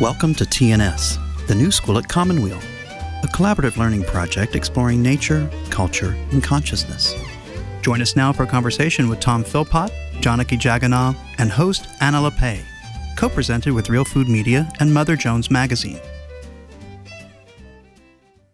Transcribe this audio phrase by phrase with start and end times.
[0.00, 2.58] Welcome to TNS, the new school at Commonweal,
[3.22, 7.14] a collaborative learning project exploring nature, culture, and consciousness.
[7.80, 12.60] Join us now for a conversation with Tom Philpott, Janaki Jagannath, and host Anna Lappé,
[13.16, 16.00] co presented with Real Food Media and Mother Jones Magazine.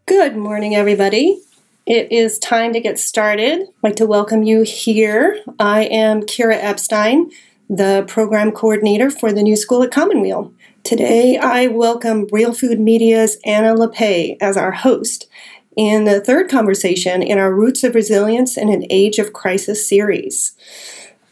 [0.05, 1.41] Good morning, everybody.
[1.87, 3.63] It is time to get started.
[3.63, 5.43] I'd like to welcome you here.
[5.59, 7.31] I am Kira Epstein,
[7.71, 10.53] the program coordinator for the new school at Commonweal.
[10.83, 15.29] Today, I welcome Real Food Media's Anna Lappé as our host
[15.77, 20.57] in the third conversation in our Roots of Resilience in an Age of Crisis series.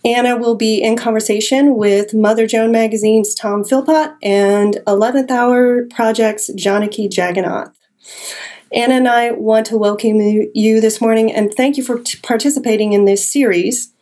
[0.04, 6.52] Anna will be in conversation with Mother Jones Magazine's Tom Philpott and 11th Hour Project's
[6.54, 7.74] Janaki Jagannath.
[8.72, 12.92] Anna and I want to welcome you this morning and thank you for t- participating
[12.92, 13.92] in this series.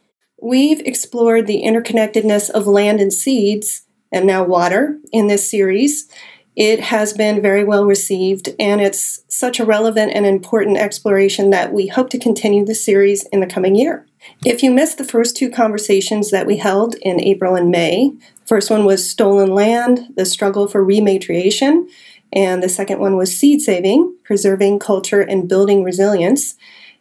[0.42, 6.08] We've explored the interconnectedness of land and seeds and now water in this series.
[6.56, 11.72] It has been very well received, and it's such a relevant and important exploration that
[11.72, 14.06] we hope to continue the series in the coming year.
[14.44, 18.46] If you missed the first two conversations that we held in April and May, the
[18.46, 21.88] first one was stolen land, the struggle for rematriation,
[22.32, 26.54] and the second one was seed saving, preserving culture and building resilience.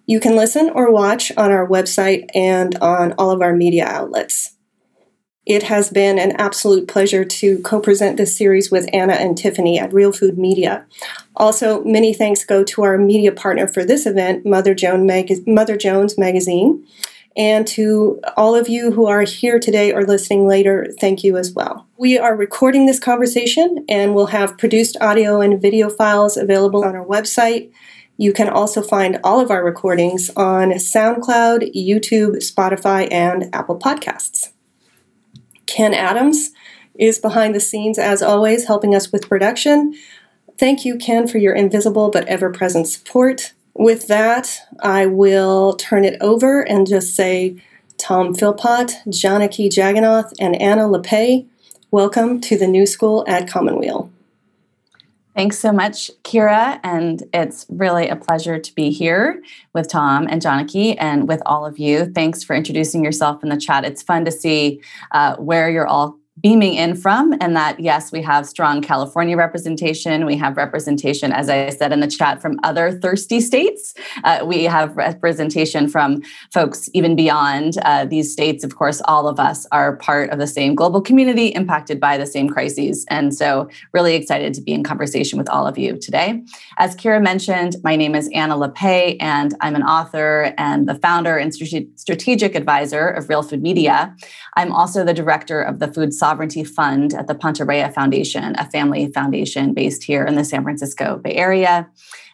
[0.06, 4.55] You can listen or watch on our website and on all of our media outlets.
[5.46, 9.80] It has been an absolute pleasure to co present this series with Anna and Tiffany
[9.80, 10.86] at Real Food Media.
[11.36, 15.78] Also, many thanks go to our media partner for this event, Mother, Joan Mag- Mother
[15.78, 16.86] Jones Magazine.
[17.38, 21.52] And to all of you who are here today or listening later, thank you as
[21.52, 21.86] well.
[21.98, 26.96] We are recording this conversation and we'll have produced audio and video files available on
[26.96, 27.72] our website.
[28.18, 34.55] You can also find all of our recordings on SoundCloud, YouTube, Spotify, and Apple Podcasts.
[35.66, 36.52] Ken Adams
[36.96, 39.94] is behind the scenes as always, helping us with production.
[40.58, 43.54] Thank you, Ken, for your invisible but ever present support.
[43.74, 47.62] With that, I will turn it over and just say
[47.98, 51.46] Tom Philpott, Janaki Jagannath, and Anna Lappé,
[51.92, 54.10] welcome to the new school at Commonweal.
[55.36, 56.80] Thanks so much, Kira.
[56.82, 61.66] And it's really a pleasure to be here with Tom and Janaki and with all
[61.66, 62.06] of you.
[62.06, 63.84] Thanks for introducing yourself in the chat.
[63.84, 64.82] It's fun to see
[65.12, 70.28] uh, where you're all beaming in from and that yes we have strong california representation.
[70.28, 73.96] We have representation as i said in the chat from other thirsty states.
[74.24, 76.22] Uh, we have representation from
[76.54, 78.64] folks even beyond uh, these states.
[78.64, 82.28] Of course all of us are part of the same global community impacted by the
[82.28, 83.08] same crises.
[83.10, 86.44] And so really excited to be in conversation with all of you today.
[86.78, 91.38] As kira mentioned my name is anna lappé and i'm an author and the founder
[91.38, 94.16] and strategic advisor of real food media.
[94.56, 96.35] I'm also the director of the food Sovereignty
[96.66, 101.20] Fund at the Panta Rhea Foundation, a family foundation based here in the San Francisco
[101.24, 101.90] Bay Area.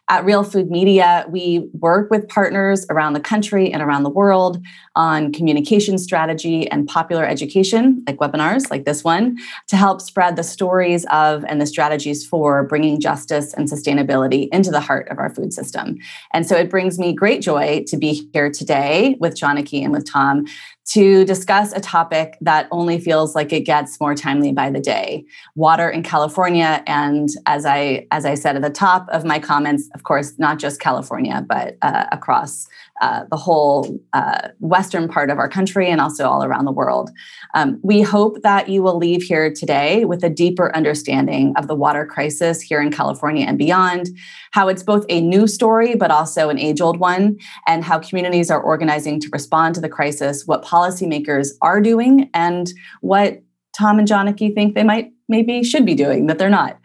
[0.09, 4.61] At Real Food Media, we work with partners around the country and around the world
[4.93, 9.37] on communication strategy and popular education, like webinars like this one,
[9.69, 14.69] to help spread the stories of and the strategies for bringing justice and sustainability into
[14.69, 15.97] the heart of our food system.
[16.33, 20.11] And so it brings me great joy to be here today with Janaki and with
[20.11, 20.45] Tom
[20.91, 25.25] to discuss a topic that only feels like it gets more timely by the day.
[25.55, 29.89] Water in california and as i as i said at the top of my comments
[29.93, 32.67] of course not just california but uh, across
[33.01, 37.09] uh, the whole uh, western part of our country and also all around the world.
[37.55, 41.75] Um, we hope that you will leave here today with a deeper understanding of the
[41.75, 44.07] water crisis here in California and beyond,
[44.51, 48.51] how it's both a new story but also an age old one, and how communities
[48.51, 53.41] are organizing to respond to the crisis, what policymakers are doing, and what
[53.75, 56.77] Tom and Janaki think they might maybe should be doing that they're not.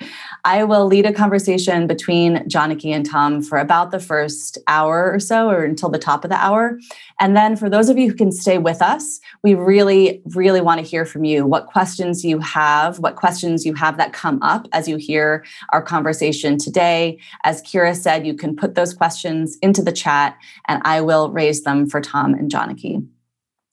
[0.47, 5.19] I will lead a conversation between Janaki and Tom for about the first hour or
[5.19, 6.79] so, or until the top of the hour.
[7.19, 10.79] And then for those of you who can stay with us, we really, really want
[10.79, 14.69] to hear from you what questions you have, what questions you have that come up
[14.73, 17.19] as you hear our conversation today.
[17.43, 20.39] As Kira said, you can put those questions into the chat
[20.69, 23.03] and I will raise them for Tom and Janaki.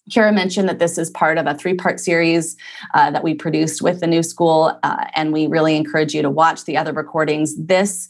[0.10, 2.58] Kira mentioned that this is part of a three part series
[2.94, 6.30] uh, that we produced with the new school, uh, and we really encourage you to
[6.30, 7.56] watch the other recordings.
[7.58, 8.10] This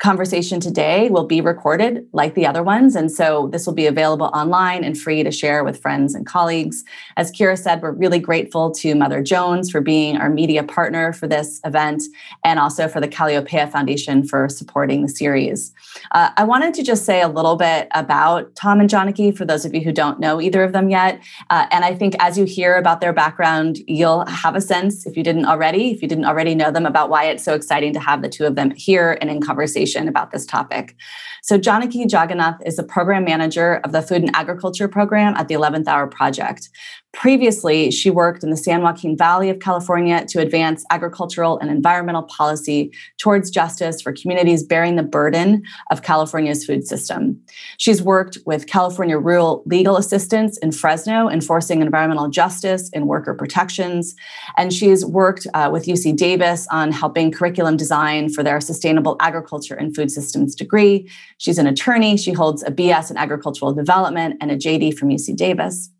[0.00, 2.96] conversation today will be recorded like the other ones.
[2.96, 6.82] And so this will be available online and free to share with friends and colleagues.
[7.18, 11.28] As Kira said, we're really grateful to Mother Jones for being our media partner for
[11.28, 12.02] this event
[12.44, 15.74] and also for the Kalliopeia Foundation for supporting the series.
[16.12, 19.66] Uh, I wanted to just say a little bit about Tom and Janaki for those
[19.66, 21.20] of you who don't know either of them yet.
[21.50, 25.14] Uh, and I think as you hear about their background, you'll have a sense, if
[25.14, 28.00] you didn't already, if you didn't already know them, about why it's so exciting to
[28.00, 30.96] have the two of them here and in conversation about this topic.
[31.42, 35.54] So, Janaki Jagannath is the program manager of the Food and Agriculture Program at the
[35.54, 36.68] 11th Hour Project.
[37.12, 42.22] Previously, she worked in the San Joaquin Valley of California to advance agricultural and environmental
[42.22, 47.40] policy towards justice for communities bearing the burden of California's food system.
[47.78, 54.14] She's worked with California Rural Legal Assistance in Fresno, enforcing environmental justice and worker protections.
[54.56, 59.74] And she's worked uh, with UC Davis on helping curriculum design for their Sustainable Agriculture
[59.74, 61.10] and Food Systems degree.
[61.40, 62.18] She's an attorney.
[62.18, 65.90] She holds a BS in Agricultural Development and a JD from UC Davis.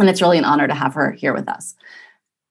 [0.00, 1.76] And it's really an honor to have her here with us.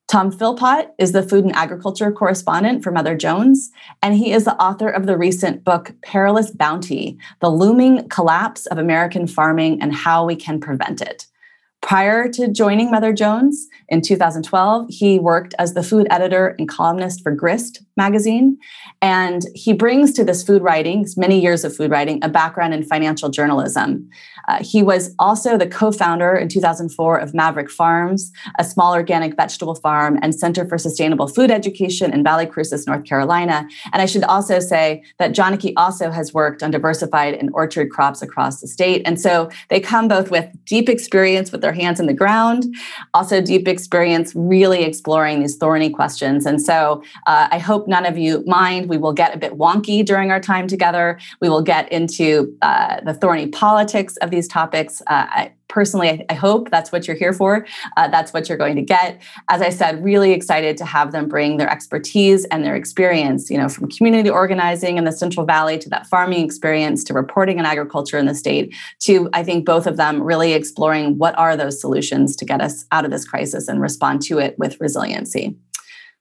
[0.07, 3.69] Tom Philpott is the food and agriculture correspondent for Mother Jones,
[4.01, 8.77] and he is the author of the recent book Perilous Bounty The Looming Collapse of
[8.77, 11.25] American Farming and How We Can Prevent It.
[11.81, 17.21] Prior to joining Mother Jones in 2012, he worked as the food editor and columnist
[17.21, 18.57] for Grist magazine.
[19.01, 22.83] And he brings to this food writing, many years of food writing, a background in
[22.83, 24.09] financial journalism.
[24.47, 29.35] Uh, he was also the co founder in 2004 of Maverick Farms, a small organic
[29.35, 33.67] vegetable farm and center for sustainable food education in Valle Crucis, North Carolina.
[33.91, 38.21] And I should also say that Janaki also has worked on diversified and orchard crops
[38.21, 39.01] across the state.
[39.05, 42.65] And so they come both with deep experience with their hands in the ground,
[43.13, 46.45] also deep experience really exploring these thorny questions.
[46.45, 48.84] And so uh, I hope none of you mind.
[48.87, 51.19] We will get a bit wonky during our time together.
[51.41, 55.01] We will get into uh, the thorny politics of these topics.
[55.01, 57.65] Uh, I, personally, I, I, hope that's what you're here for.
[57.97, 59.21] Uh, that's what you're going to get.
[59.49, 63.57] As I said, really excited to have them bring their expertise and their experience, you
[63.57, 67.65] know, from community organizing in the Central Valley to that farming experience to reporting on
[67.65, 71.81] agriculture in the state to, I think, both of them really exploring what are those
[71.81, 75.57] solutions to get us out of this crisis and respond to it with resiliency.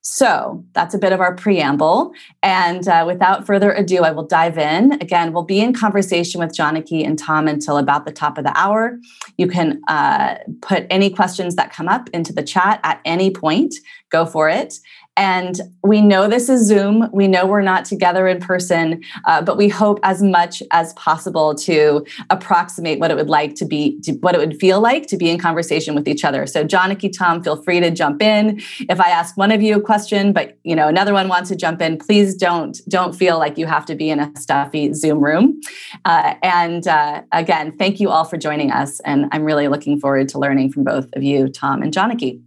[0.07, 2.13] So that's a bit of our preamble.
[2.43, 4.93] And uh, without further ado, I will dive in.
[5.01, 8.55] Again, we'll be in conversation with Janaki and Tom until about the top of the
[8.55, 8.99] hour.
[9.39, 13.75] You can uh, put any questions that come up into the chat at any point.
[14.11, 14.79] Go for it.
[15.17, 17.09] And we know this is Zoom.
[17.13, 21.55] We know we're not together in person, uh, but we hope as much as possible
[21.57, 25.17] to approximate what it would like to be, to, what it would feel like to
[25.17, 26.47] be in conversation with each other.
[26.47, 28.61] So, Janaki, Tom, feel free to jump in.
[28.81, 31.57] If I ask one of you a question, but you know another one wants to
[31.57, 35.23] jump in, please don't don't feel like you have to be in a stuffy Zoom
[35.23, 35.61] room.
[36.05, 40.29] Uh, and uh, again, thank you all for joining us, and I'm really looking forward
[40.31, 42.41] to learning from both of you, Tom and Janaki.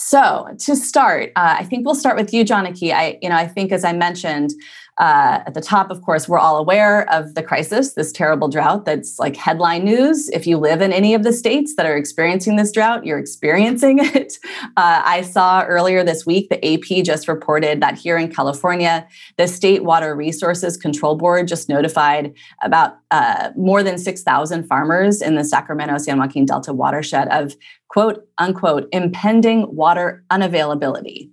[0.00, 2.92] So to start, uh, I think we'll start with you, Janaki.
[2.92, 4.52] I, you know, I think as I mentioned,
[4.98, 8.84] uh, at the top, of course, we're all aware of the crisis, this terrible drought
[8.84, 10.28] that's like headline news.
[10.30, 13.98] If you live in any of the states that are experiencing this drought, you're experiencing
[14.02, 14.38] it.
[14.76, 19.06] Uh, I saw earlier this week the AP just reported that here in California,
[19.36, 25.36] the State Water Resources Control Board just notified about uh, more than 6,000 farmers in
[25.36, 27.56] the Sacramento San Joaquin Delta watershed of
[27.88, 31.30] quote unquote impending water unavailability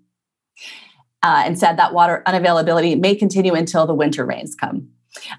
[1.24, 4.88] uh, and said that water unavailability may continue until the winter rains come.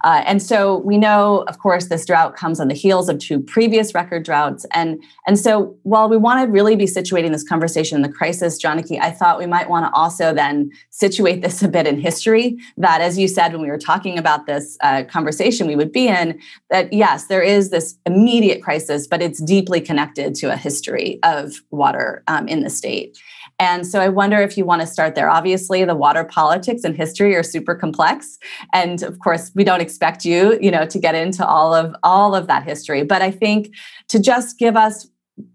[0.05, 3.41] Uh, and so we know, of course, this drought comes on the heels of two
[3.41, 4.67] previous record droughts.
[4.73, 8.59] And, and so while we want to really be situating this conversation in the crisis,
[8.59, 12.57] Janaki, I thought we might want to also then situate this a bit in history.
[12.77, 16.09] That, as you said when we were talking about this uh, conversation we would be
[16.09, 16.41] in,
[16.71, 21.55] that yes, there is this immediate crisis, but it's deeply connected to a history of
[21.71, 23.19] water um, in the state.
[23.59, 25.31] And so I wonder if you want to start there.
[25.31, 28.39] Obviously, the water politics and history are super complex.
[28.73, 32.35] And of course, we don't expect you, you know, to get into all of all
[32.35, 33.03] of that history.
[33.03, 33.71] But I think
[34.09, 35.09] to just give us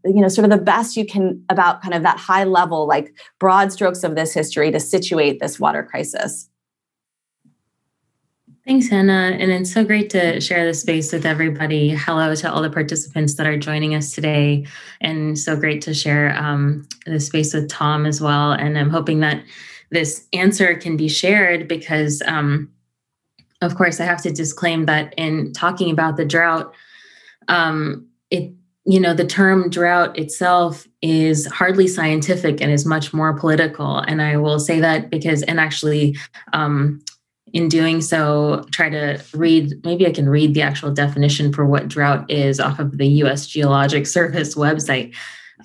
[0.05, 3.15] you know sort of the best you can about kind of that high level like
[3.39, 6.50] broad strokes of this history to situate this water crisis
[8.71, 9.35] Thanks, Anna.
[9.37, 11.89] And it's so great to share this space with everybody.
[11.89, 14.65] Hello to all the participants that are joining us today.
[15.01, 18.53] And so great to share um, this space with Tom as well.
[18.53, 19.43] And I'm hoping that
[19.89, 22.71] this answer can be shared because, um,
[23.61, 26.73] of course, I have to disclaim that in talking about the drought,
[27.49, 28.53] um, it
[28.85, 34.23] you know the term drought itself is hardly scientific and is much more political and
[34.23, 36.17] i will say that because and actually
[36.53, 36.99] um,
[37.53, 41.87] in doing so, try to read, maybe I can read the actual definition for what
[41.87, 45.13] drought is off of the US Geologic Service website.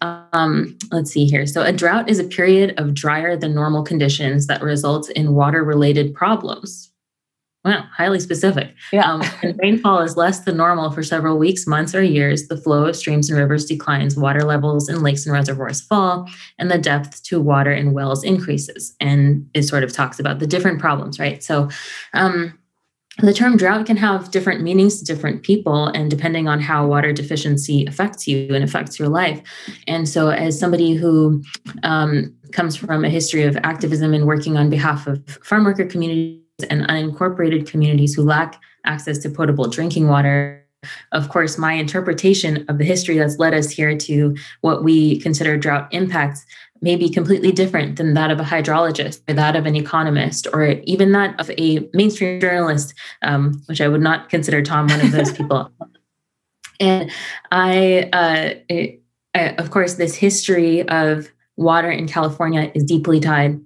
[0.02, 1.47] Um, let's see here.
[1.47, 5.64] So, a drought is a period of drier than normal conditions that results in water
[5.64, 6.90] related problems.
[7.66, 8.76] Wow, highly specific.
[8.92, 9.11] Yeah.
[9.11, 12.87] Um, when rainfall is less than normal for several weeks, months, or years, the flow
[12.87, 16.30] of streams and rivers declines, water levels in lakes and reservoirs fall,
[16.61, 18.94] and the depth to water in wells increases.
[19.00, 21.42] And it sort of talks about the different problems, right?
[21.42, 21.68] So,
[22.14, 22.56] um,
[23.18, 27.12] the term drought can have different meanings to different people and depending on how water
[27.12, 29.40] deficiency affects you and affects your life
[29.88, 31.42] and so as somebody who
[31.82, 36.42] um, comes from a history of activism and working on behalf of farm worker communities
[36.64, 40.62] and unincorporated communities who lack access to potable drinking water.
[41.12, 45.56] Of course, my interpretation of the history that's led us here to what we consider
[45.56, 46.46] drought impacts
[46.80, 50.66] may be completely different than that of a hydrologist or that of an economist or
[50.84, 55.10] even that of a mainstream journalist, um, which I would not consider Tom one of
[55.10, 55.70] those people.
[56.80, 57.10] and
[57.50, 58.75] I, uh,
[59.34, 63.58] I, of course, this history of water in California is deeply tied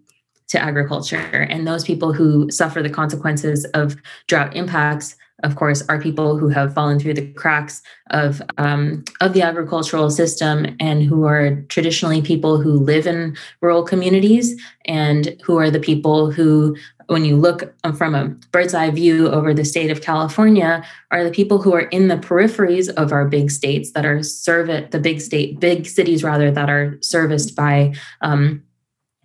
[0.51, 1.47] to agriculture.
[1.51, 6.49] And those people who suffer the consequences of drought impacts, of course, are people who
[6.49, 12.21] have fallen through the cracks of um, of the agricultural system and who are traditionally
[12.21, 16.77] people who live in rural communities and who are the people who
[17.07, 21.31] when you look from a bird's eye view over the state of California, are the
[21.33, 25.21] people who are in the peripheries of our big states that are serve the big
[25.21, 28.63] state, big cities rather, that are serviced by um,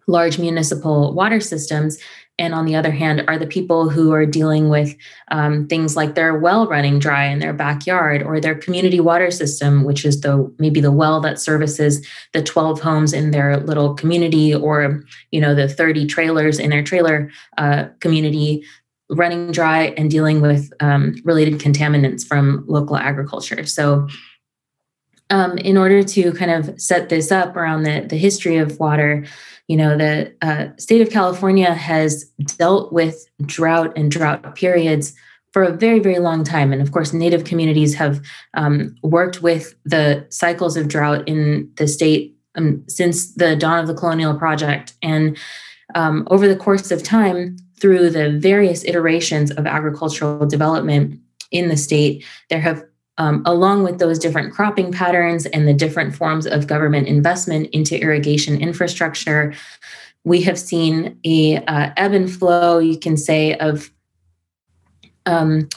[0.08, 1.98] large municipal water systems.
[2.38, 4.96] And on the other hand are the people who are dealing with
[5.32, 9.86] um, things like their well running dry in their backyard or their community water system
[9.86, 14.54] which is the maybe the well that services the 12 homes in their little community
[14.54, 18.66] or you know the 30 trailers in their trailer uh, community
[19.10, 23.66] running dry and dealing with um, related contaminants from local agriculture.
[23.66, 24.08] So
[25.30, 29.26] um, in order to kind of set this up around the, the history of water
[29.68, 32.26] you know, the uh, state of California has
[32.58, 35.14] dealt with drought and drought periods
[35.52, 36.74] for a very, very long time.
[36.74, 38.22] And of course, Native communities have
[38.56, 43.88] um, worked with the cycles of drought in the state um, since the dawn of
[43.88, 44.94] the colonial project.
[45.02, 45.38] And
[45.96, 51.20] um, over the course of time, through the various iterations of agricultural development
[51.52, 52.84] in the state, there have
[53.18, 58.00] um, along with those different cropping patterns and the different forms of government investment into
[58.00, 59.54] irrigation infrastructure,
[60.24, 63.90] we have seen a uh, ebb and flow, you can say, of
[65.26, 65.70] um,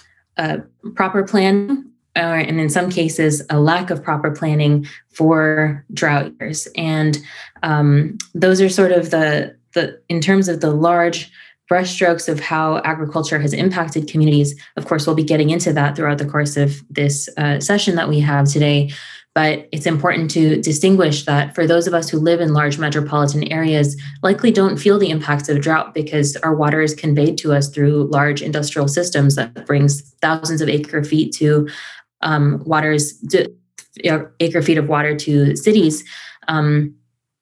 [0.95, 6.67] proper plan, uh, and in some cases, a lack of proper planning for drought years.
[6.77, 7.19] And
[7.63, 11.31] um, those are sort of the the in terms of the large
[11.71, 14.59] brushstrokes of how agriculture has impacted communities.
[14.77, 18.09] Of course, we'll be getting into that throughout the course of this uh, session that
[18.09, 18.91] we have today.
[19.35, 23.45] But it's important to distinguish that for those of us who live in large metropolitan
[23.53, 27.69] areas, likely don't feel the impacts of drought because our water is conveyed to us
[27.69, 31.69] through large industrial systems that brings thousands of acre feet to
[32.23, 33.49] um, waters, to,
[34.03, 36.03] acre feet of water to cities.
[36.49, 36.95] Um,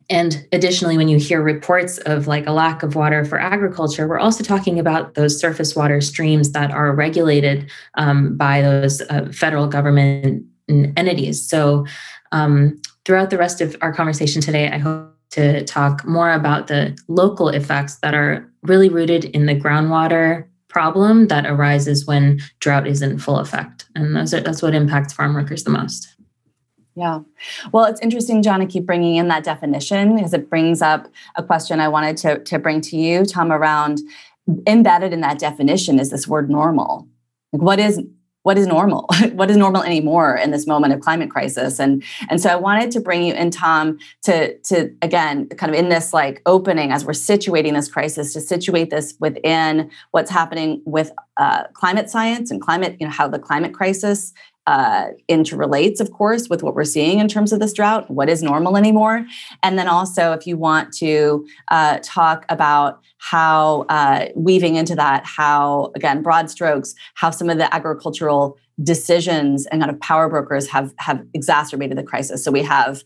[0.08, 4.20] and additionally, when you hear reports of like a lack of water for agriculture, we're
[4.20, 9.66] also talking about those surface water streams that are regulated um, by those uh, federal
[9.66, 11.48] government entities.
[11.48, 11.86] So,
[12.30, 16.96] um, throughout the rest of our conversation today, I hope to talk more about the
[17.08, 23.02] local effects that are really rooted in the groundwater problem that arises when drought is
[23.02, 23.86] in full effect.
[23.94, 26.15] And those are, that's what impacts farm workers the most.
[26.96, 27.20] Yeah.
[27.72, 31.42] Well, it's interesting, John, to keep bringing in that definition because it brings up a
[31.42, 34.00] question I wanted to, to bring to you, Tom, around
[34.66, 37.06] embedded in that definition is this word normal.
[37.52, 38.00] Like what is
[38.44, 39.08] what is normal?
[39.32, 41.80] what is normal anymore in this moment of climate crisis?
[41.80, 45.78] And and so I wanted to bring you in, Tom, to to again, kind of
[45.78, 50.80] in this like opening as we're situating this crisis, to situate this within what's happening
[50.86, 54.32] with uh, climate science and climate, you know, how the climate crisis
[54.66, 58.10] uh, interrelates, of course, with what we're seeing in terms of this drought.
[58.10, 59.24] What is normal anymore?
[59.62, 65.24] And then also, if you want to uh, talk about how uh, weaving into that,
[65.24, 70.68] how again, broad strokes, how some of the agricultural decisions and kind of power brokers
[70.68, 72.44] have have exacerbated the crisis.
[72.44, 73.02] So we have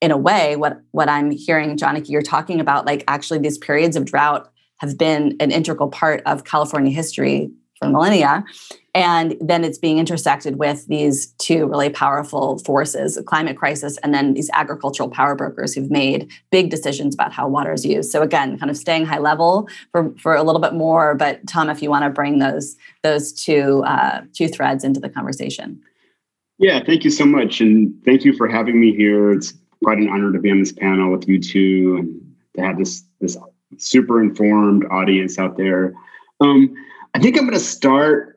[0.00, 3.96] in a way what what i'm hearing Janaki, you're talking about like actually these periods
[3.96, 8.44] of drought have been an integral part of california history for millennia
[8.94, 14.34] and then it's being intersected with these two really powerful forces climate crisis and then
[14.34, 18.10] these agricultural power brokers who've made big decisions about how water is used.
[18.10, 21.68] So again kind of staying high level for, for a little bit more but tom
[21.68, 25.80] if you want to bring those those two uh, two threads into the conversation.
[26.58, 29.32] Yeah thank you so much and thank you for having me here.
[29.32, 32.78] It's quite an honor to be on this panel with you two and to have
[32.78, 33.36] this this
[33.76, 35.94] super informed audience out there.
[36.40, 36.74] Um,
[37.14, 38.33] i think i'm going to start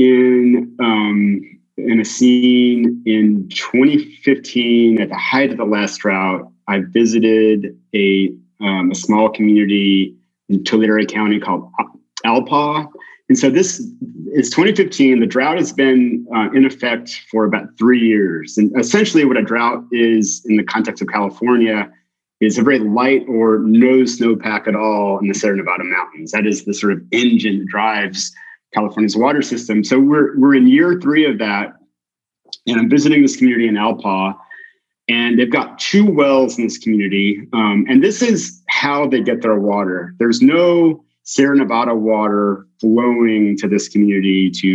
[0.00, 1.42] in um,
[1.76, 6.50] in a scene in 2015 at the height of the last drought.
[6.68, 10.16] I visited a um, a small community
[10.48, 11.70] in Tulare County called
[12.24, 12.90] Alpaugh.
[13.28, 13.78] And so this
[14.32, 15.20] is 2015.
[15.20, 18.58] The drought has been uh, in effect for about three years.
[18.58, 21.90] And essentially, what a drought is in the context of California
[22.40, 26.32] is a very light or no snowpack at all in the Sierra Nevada mountains.
[26.32, 28.32] That is the sort of engine that drives
[28.74, 29.82] California's water system.
[29.84, 31.72] So we're we're in year three of that,
[32.66, 34.36] and I'm visiting this community in Alpaugh,
[35.08, 39.42] and they've got two wells in this community, um, and this is how they get
[39.42, 40.14] their water.
[40.18, 44.68] There's no Sierra Nevada water flowing to this community to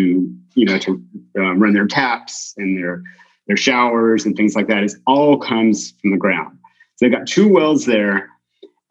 [0.56, 1.02] you know to
[1.40, 3.02] um, run their taps and their
[3.48, 4.84] their showers and things like that.
[4.84, 6.58] It all comes from the ground.
[6.96, 8.30] So they've got two wells there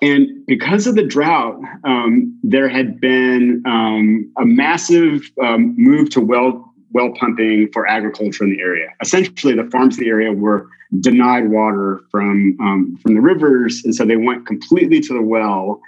[0.04, 6.20] and because of the drought, um, there had been um, a massive um, move to
[6.20, 8.88] well well pumping for agriculture in the area.
[9.00, 10.68] Essentially, the farms in the area were
[11.00, 15.80] denied water from um, from the rivers, and so they went completely to the well,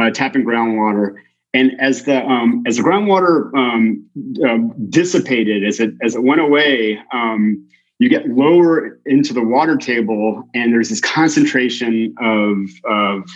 [0.00, 1.16] uh, tapping groundwater.
[1.52, 6.98] And as the um, as the groundwater uh, dissipated, as it as it went away,
[8.00, 12.56] you get lower into the water table, and there's this concentration of
[12.90, 13.28] of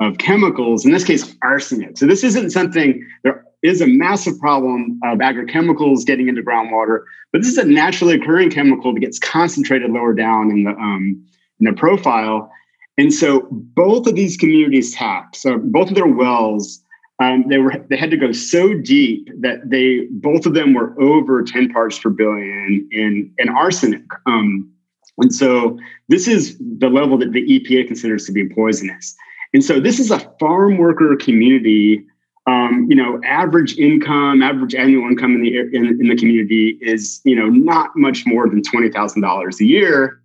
[0.00, 1.98] of chemicals, in this case, arsenic.
[1.98, 7.42] So this isn't something, there is a massive problem of agrochemicals getting into groundwater, but
[7.42, 11.22] this is a naturally occurring chemical that gets concentrated lower down in the, um,
[11.60, 12.50] in the profile.
[12.96, 16.82] And so both of these communities tapped, so both of their wells,
[17.20, 20.98] um, they were they had to go so deep that they both of them were
[21.00, 24.02] over 10 parts per billion in, in arsenic.
[24.24, 24.72] Um,
[25.18, 25.78] and so
[26.08, 29.14] this is the level that the EPA considers to be poisonous.
[29.52, 32.04] And so this is a farm worker community.
[32.46, 37.20] Um, you know, average income, average annual income in the in, in the community is
[37.24, 40.20] you know not much more than twenty thousand dollars a year,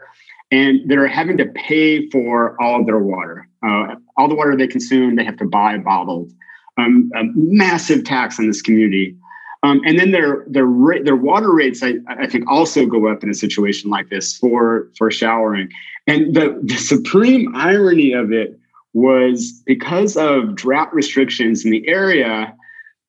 [0.51, 3.47] and they're having to pay for all of their water.
[3.67, 6.31] Uh, all the water they consume, they have to buy bottled.
[6.77, 9.15] Um, a massive tax on this community.
[9.63, 10.67] Um, and then their their
[11.03, 14.89] their water rates, I, I think, also go up in a situation like this for
[14.97, 15.69] for showering.
[16.07, 18.59] And the, the supreme irony of it
[18.95, 22.55] was because of drought restrictions in the area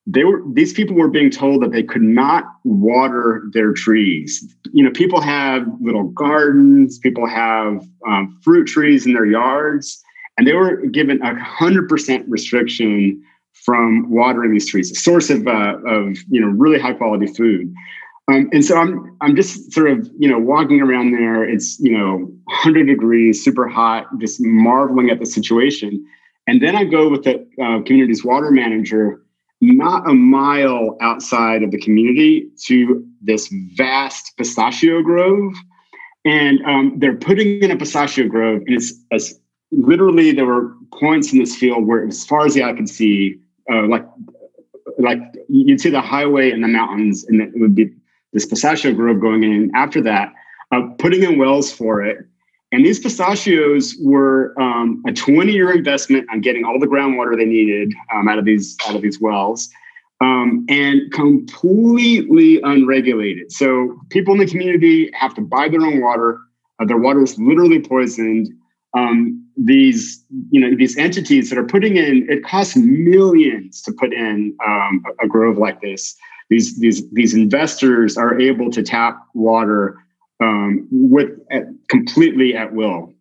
[0.08, 4.54] they were these people were being told that they could not water their trees.
[4.72, 10.02] You know people have little gardens people have um, fruit trees in their yards
[10.36, 13.22] and they were given a hundred percent restriction
[13.52, 17.72] from watering these trees a source of, uh, of you know really high quality food
[18.28, 21.44] um, and so I'm I'm just sort of you know walking around there.
[21.44, 26.04] It's you know 100 degrees, super hot, just marveling at the situation.
[26.48, 29.20] And then I go with the uh, community's water manager,
[29.60, 35.52] not a mile outside of the community, to this vast pistachio grove,
[36.24, 39.38] and um, they're putting in a pistachio grove, and it's as
[39.70, 43.38] literally there were points in this field where, as far as the eye could see,
[43.72, 44.04] uh, like
[44.98, 47.92] like you'd see the highway and the mountains, and it would be
[48.32, 50.32] this pistachio grove going in after that,
[50.72, 52.18] uh, putting in wells for it.
[52.72, 57.44] And these pistachios were um, a 20 year investment on getting all the groundwater they
[57.44, 59.68] needed um, out of these out of these wells,
[60.20, 63.52] um, and completely unregulated.
[63.52, 66.40] So people in the community have to buy their own water.
[66.80, 68.48] Uh, their water is literally poisoned.
[68.94, 74.12] Um, these you know these entities that are putting in it costs millions to put
[74.12, 76.16] in um, a, a grove like this
[76.50, 79.96] these these these investors are able to tap water
[80.40, 83.12] um, with at, completely at will,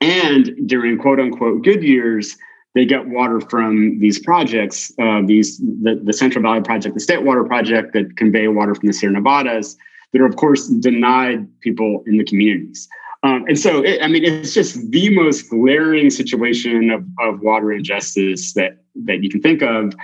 [0.00, 2.36] and during quote unquote good years,
[2.74, 7.22] they get water from these projects, uh, these the, the Central Valley Project, the State
[7.22, 9.76] Water Project that convey water from the Sierra Nevadas
[10.12, 12.88] that are of course denied people in the communities.
[13.22, 17.72] Um, and so, it, I mean, it's just the most glaring situation of, of water
[17.72, 19.94] injustice that that you can think of.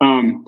[0.00, 0.44] Um,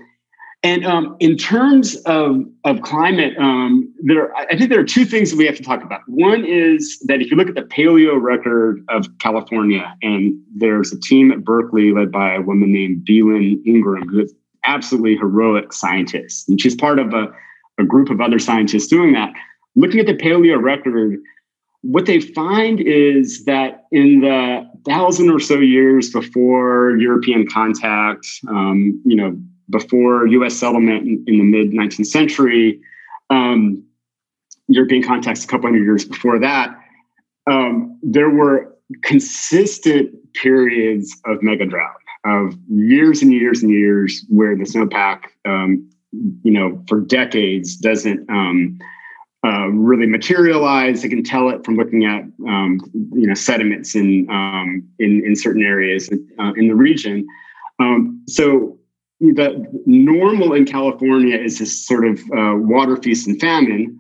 [0.65, 5.31] and um, in terms of, of climate, um, there I think there are two things
[5.31, 6.01] that we have to talk about.
[6.09, 10.99] One is that if you look at the paleo record of California, and there's a
[10.99, 13.23] team at Berkeley led by a woman named B.
[13.23, 17.27] Lynn Ingram, who is absolutely heroic scientist, and she's part of a
[17.79, 19.33] a group of other scientists doing that.
[19.77, 21.19] Looking at the paleo record,
[21.83, 29.03] what they find is that in the thousand or so years before European contact, um,
[29.05, 29.37] you know,
[29.71, 30.55] before U.S.
[30.55, 32.81] settlement in, in the mid 19th century,
[33.31, 33.85] um,
[34.69, 36.77] European context a couple hundred years before that,
[37.47, 44.57] um, there were consistent periods of mega drought of years and years and years where
[44.57, 45.89] the snowpack, um,
[46.43, 48.79] you know, for decades doesn't um,
[49.45, 51.05] uh, really materialize.
[51.05, 52.81] I can tell it from looking at um,
[53.13, 57.27] you know sediments in um, in, in certain areas uh, in the region.
[58.27, 58.79] So
[59.33, 63.99] the normal in California is this sort of uh, water feast and famine,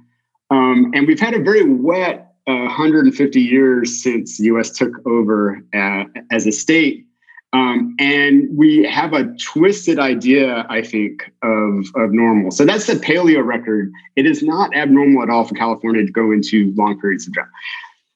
[0.51, 4.71] um, and we've had a very wet 150 years since the U.S.
[4.71, 7.07] took over uh, as a state.
[7.53, 12.51] Um, and we have a twisted idea, I think, of, of normal.
[12.51, 13.93] So that's the paleo record.
[14.17, 17.49] It is not abnormal at all for California to go into long periods of drought.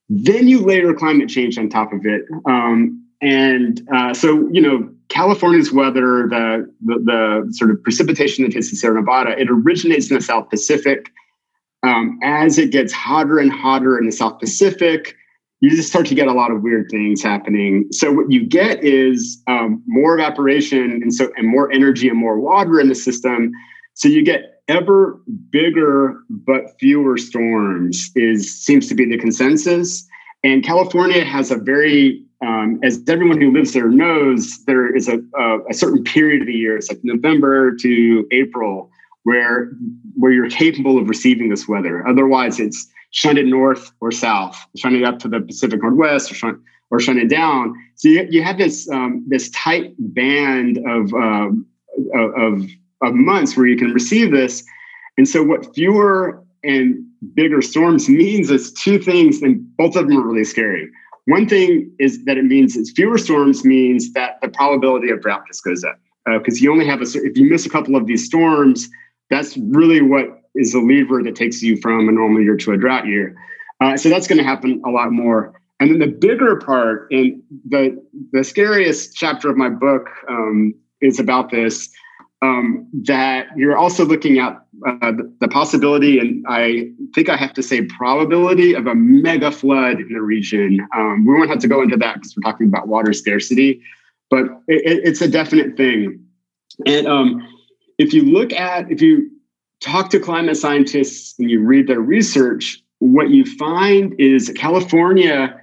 [0.09, 2.23] Then you layer climate change on top of it.
[2.47, 8.53] Um, and uh, so, you know, California's weather, the, the, the, sort of precipitation that
[8.53, 11.11] hits the Sierra Nevada, it originates in the South Pacific.
[11.83, 15.17] Um, as it gets hotter and hotter in the South Pacific,
[15.61, 17.87] you just start to get a lot of weird things happening.
[17.91, 22.39] So what you get is um, more evaporation and so and more energy and more
[22.39, 23.51] water in the system.
[23.95, 28.11] So you get ever bigger but fewer storms.
[28.15, 30.07] Is seems to be the consensus.
[30.45, 35.21] And California has a very, um, as everyone who lives there knows, there is a,
[35.37, 36.77] a, a certain period of the year.
[36.77, 38.91] It's like November to April
[39.25, 39.73] where
[40.15, 42.07] where you're capable of receiving this weather.
[42.07, 47.01] Otherwise, it's shunted north or south, shunted up to the Pacific Northwest, or shun, or
[47.01, 47.75] shunted down.
[47.97, 51.51] So you, you have this um, this tight band of, uh,
[52.15, 52.63] of
[53.03, 54.65] of months where you can receive this.
[55.17, 60.19] And so, what fewer and bigger storms means is two things, and both of them
[60.19, 60.89] are really scary.
[61.29, 65.43] One thing is that it means is fewer storms means that the probability of drought
[65.47, 68.07] just goes up because uh, you only have a if you miss a couple of
[68.07, 68.89] these storms,
[69.29, 72.79] that's really what is the lever that takes you from a normal year to a
[72.79, 73.37] drought year.
[73.83, 75.53] Uh, so that's going to happen a lot more.
[75.81, 81.21] And then the bigger part, and the the scariest chapter of my book um, is
[81.21, 81.91] about this.
[82.41, 87.65] Um, that you're also looking at uh, the, possibility, and I think I have to
[87.65, 90.79] say probability of a mega flood in the region.
[90.95, 93.83] Um, we won't have to go into that because we're talking about water scarcity,
[94.31, 96.25] but it, it's a definite thing.
[96.87, 97.49] And um,
[97.99, 99.31] if you look at, if you
[99.81, 105.61] talk to climate scientists and you read their research, what you find is California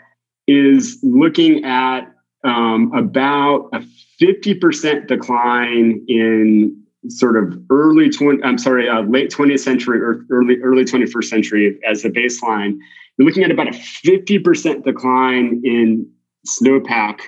[0.48, 2.15] is looking at
[2.46, 3.80] um, about a
[4.22, 10.60] 50% decline in sort of early 20 i'm sorry uh, late 20th century or early
[10.64, 12.80] early 21st century as the baseline
[13.18, 16.10] you're looking at about a 50% decline in
[16.48, 17.20] snowpack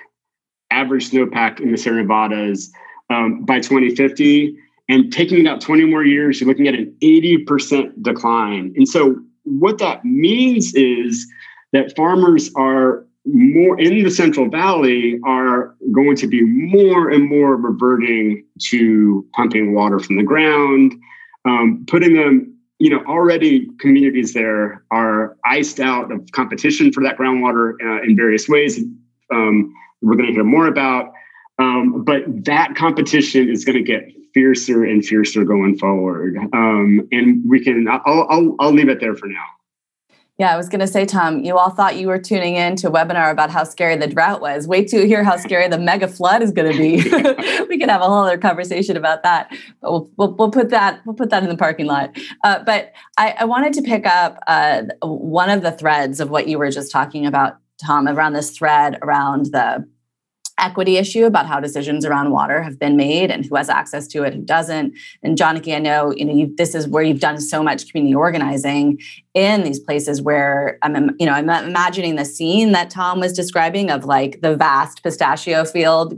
[0.71, 2.71] average snowpack in the sierra nevadas
[3.11, 4.57] um, by 2050
[4.89, 8.73] and taking it out 20 more years, you're looking at an 80% decline.
[8.75, 11.25] And so, what that means is
[11.71, 17.55] that farmers are more in the Central Valley are going to be more and more
[17.55, 20.93] reverting to pumping water from the ground,
[21.45, 27.17] um, putting them, you know, already communities there are iced out of competition for that
[27.17, 28.79] groundwater uh, in various ways.
[29.33, 31.11] Um, we're going to hear more about.
[31.59, 36.37] Um, but that competition is going to get fiercer and fiercer going forward.
[36.53, 39.45] Um, and we can, I'll, I'll, I'll leave it there for now.
[40.37, 42.89] Yeah, I was going to say, Tom, you all thought you were tuning in to
[42.89, 44.67] a webinar about how scary the drought was.
[44.67, 46.97] Wait till you hear how scary the mega flood is going to be.
[47.69, 49.49] we can have a whole other conversation about that.
[49.81, 52.15] But we'll, we'll, we'll put that we'll put that in the parking lot.
[52.43, 56.47] Uh, but I, I, wanted to pick up uh, one of the threads of what
[56.47, 59.87] you were just talking about, Tom, around this thread around the
[60.57, 64.23] equity issue about how decisions around water have been made and who has access to
[64.23, 64.93] it, who doesn't.
[65.23, 68.15] And Janaki, I know you know you, this is where you've done so much community
[68.15, 68.99] organizing
[69.37, 73.91] in these places where I'm, you know, I'm imagining the scene that Tom was describing
[73.91, 76.15] of like the vast pistachio field,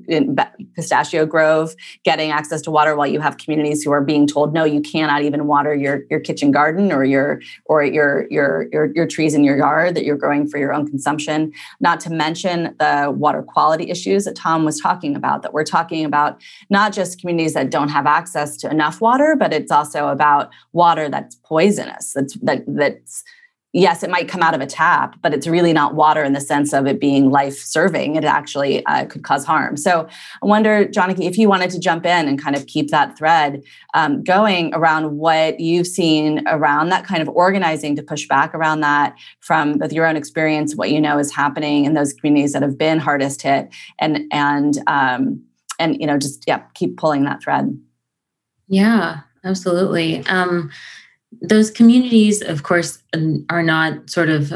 [0.74, 1.76] pistachio grove,
[2.06, 5.24] getting access to water while you have communities who are being told, no, you cannot
[5.24, 9.44] even water your your kitchen garden or your or your your your, your trees in
[9.44, 11.52] your yard that you're growing for your own consumption.
[11.82, 15.42] Not to mention the water quality issues that Tom was talking about.
[15.42, 19.52] That we're talking about not just communities that don't have access to enough water, but
[19.52, 22.14] it's also about water that's poisonous.
[22.14, 23.02] That's that that
[23.72, 26.42] yes, it might come out of a tap, but it's really not water in the
[26.42, 28.16] sense of it being life serving.
[28.16, 29.78] It actually uh, could cause harm.
[29.78, 30.08] So
[30.42, 33.62] I wonder, Janaki, if you wanted to jump in and kind of keep that thread
[33.94, 38.82] um, going around what you've seen around that kind of organizing to push back around
[38.82, 42.64] that from with your own experience, what you know is happening in those communities that
[42.64, 45.44] have been hardest hit, and and um,
[45.78, 47.80] and you know just yeah, keep pulling that thread.
[48.68, 50.26] Yeah, absolutely.
[50.26, 50.72] Um,
[51.42, 53.02] those communities, of course,
[53.50, 54.54] are not sort of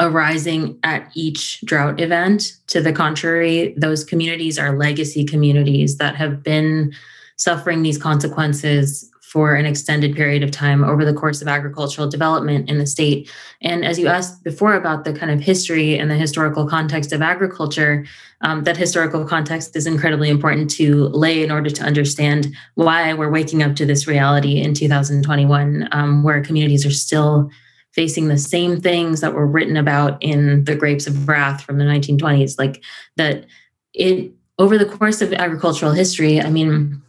[0.00, 2.56] arising at each drought event.
[2.68, 6.92] To the contrary, those communities are legacy communities that have been
[7.36, 12.68] suffering these consequences for an extended period of time over the course of agricultural development
[12.68, 13.30] in the state.
[13.62, 17.22] And as you asked before about the kind of history and the historical context of
[17.22, 18.04] agriculture,
[18.40, 23.30] um, that historical context is incredibly important to lay in order to understand why we're
[23.30, 27.48] waking up to this reality in 2021, um, where communities are still
[27.92, 31.84] facing the same things that were written about in the Grapes of Wrath from the
[31.84, 32.58] 1920s.
[32.58, 32.82] Like
[33.16, 33.46] that,
[33.94, 37.00] it over the course of agricultural history, I mean,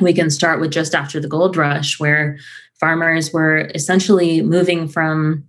[0.00, 2.38] we can start with just after the gold rush, where
[2.78, 5.44] farmers were essentially moving from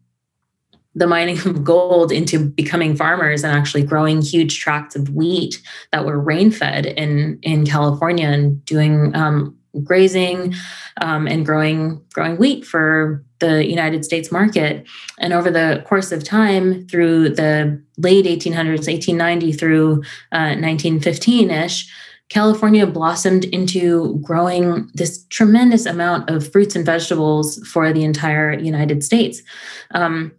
[0.94, 6.06] the mining of gold into becoming farmers and actually growing huge tracts of wheat that
[6.06, 10.54] were rain fed in in California and doing um, grazing
[11.02, 14.86] um, and growing growing wheat for the United States market.
[15.18, 19.92] And over the course of time, through the late 1800s, 1890 through
[20.32, 21.92] uh, 1915 ish
[22.32, 29.04] California blossomed into growing this tremendous amount of fruits and vegetables for the entire United
[29.04, 29.42] States.
[29.94, 30.32] Um,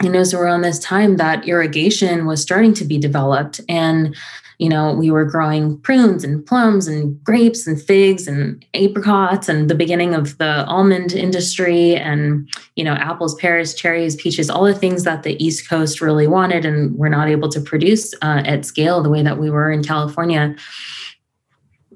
[0.00, 3.60] and it was around this time that irrigation was starting to be developed.
[3.68, 4.16] And,
[4.58, 9.68] you know, we were growing prunes and plums and grapes and figs and apricots and
[9.68, 14.72] the beginning of the almond industry and, you know, apples, pears, cherries, peaches, all the
[14.72, 18.64] things that the East Coast really wanted and were not able to produce uh, at
[18.64, 20.56] scale the way that we were in California.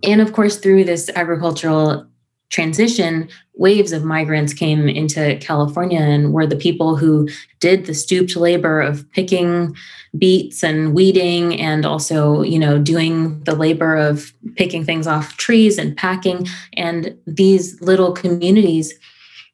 [0.02, 2.06] And of course, through this agricultural
[2.50, 7.26] transition, waves of migrants came into California and were the people who
[7.60, 9.74] did the stooped labor of picking
[10.18, 15.78] beets and weeding and also, you know, doing the labor of picking things off trees
[15.78, 16.46] and packing.
[16.74, 18.92] And these little communities,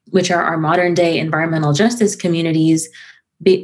[0.09, 2.89] which are our modern day environmental justice communities,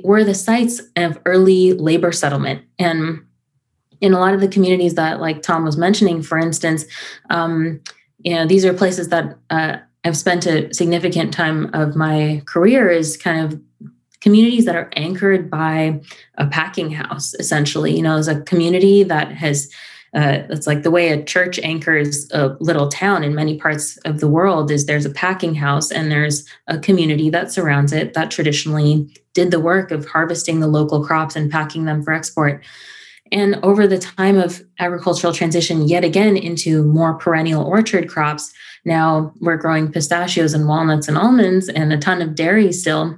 [0.06, 2.64] were the sites of early labor settlement.
[2.80, 3.25] And
[4.02, 6.86] in a lot of the communities that like tom was mentioning for instance
[7.30, 7.80] um,
[8.20, 12.90] you know these are places that uh, i've spent a significant time of my career
[12.90, 13.60] is kind of
[14.26, 16.02] communities that are anchored by
[16.40, 17.96] a packing house essentially.
[17.96, 19.72] You know as a community that has
[20.16, 24.22] uh, it's like the way a church anchors a little town in many parts of
[24.22, 28.32] the world is there's a packing house and there's a community that surrounds it that
[28.32, 32.64] traditionally did the work of harvesting the local crops and packing them for export
[33.36, 38.54] and over the time of agricultural transition, yet again into more perennial orchard crops,
[38.86, 43.18] now we're growing pistachios and walnuts and almonds and a ton of dairy still.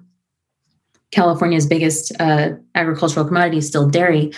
[1.12, 4.34] California's biggest uh, agricultural commodity is still dairy.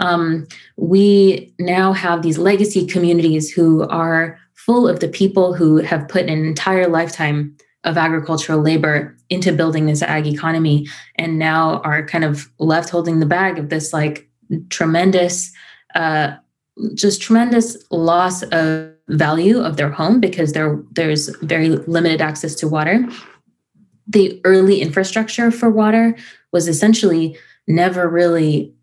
[0.00, 6.08] Um, we now have these legacy communities who are full of the people who have
[6.08, 12.04] put an entire lifetime of agricultural labor into building this ag economy and now are
[12.04, 14.29] kind of left holding the bag of this like
[14.68, 15.52] tremendous,
[15.94, 16.36] uh,
[16.94, 22.68] just tremendous loss of value of their home because there there's very limited access to
[22.68, 23.06] water.
[24.06, 26.16] The early infrastructure for water
[26.52, 27.36] was essentially
[27.66, 28.74] never really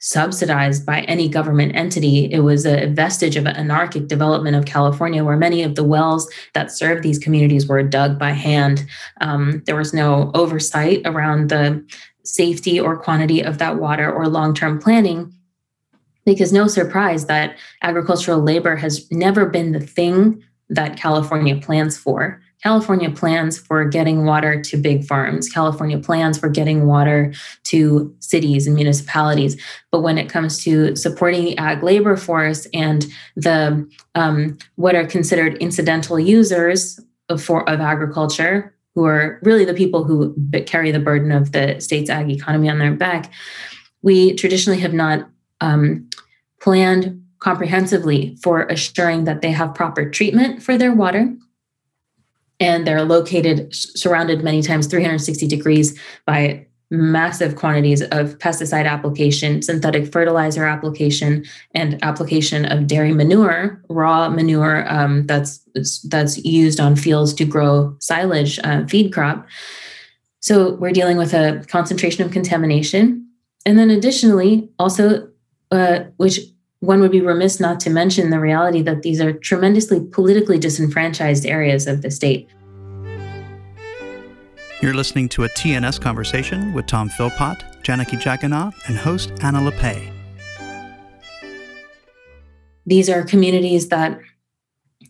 [0.00, 2.24] subsidized by any government entity.
[2.32, 6.30] It was a vestige of an anarchic development of California, where many of the wells
[6.54, 8.86] that served these communities were dug by hand.
[9.20, 11.84] Um, there was no oversight around the
[12.24, 15.32] safety or quantity of that water or long term planning.
[16.24, 22.40] Because no surprise that agricultural labor has never been the thing that California plans for.
[22.62, 25.48] California plans for getting water to big farms.
[25.48, 27.32] California plans for getting water
[27.64, 29.60] to cities and municipalities.
[29.90, 35.06] But when it comes to supporting the ag labor force and the um, what are
[35.06, 37.00] considered incidental users
[37.38, 40.34] for, of agriculture, who are really the people who
[40.66, 43.32] carry the burden of the state's ag economy on their back,
[44.02, 45.28] we traditionally have not
[45.60, 46.08] um,
[46.60, 51.34] planned comprehensively for assuring that they have proper treatment for their water.
[52.58, 60.12] And they're located surrounded many times 360 degrees by massive quantities of pesticide application, synthetic
[60.12, 65.60] fertilizer application, and application of dairy manure, raw manure um, that's
[66.04, 69.46] that's used on fields to grow silage uh, feed crop.
[70.40, 73.28] So we're dealing with a concentration of contamination.
[73.66, 75.28] And then additionally, also,
[75.70, 76.40] uh, which
[76.80, 81.44] one would be remiss not to mention the reality that these are tremendously politically disenfranchised
[81.44, 82.48] areas of the state.
[84.82, 90.10] You're listening to a TNS conversation with Tom Philpott, Janaki Jagannath, and host Anna Lappé.
[92.86, 94.18] These are communities that,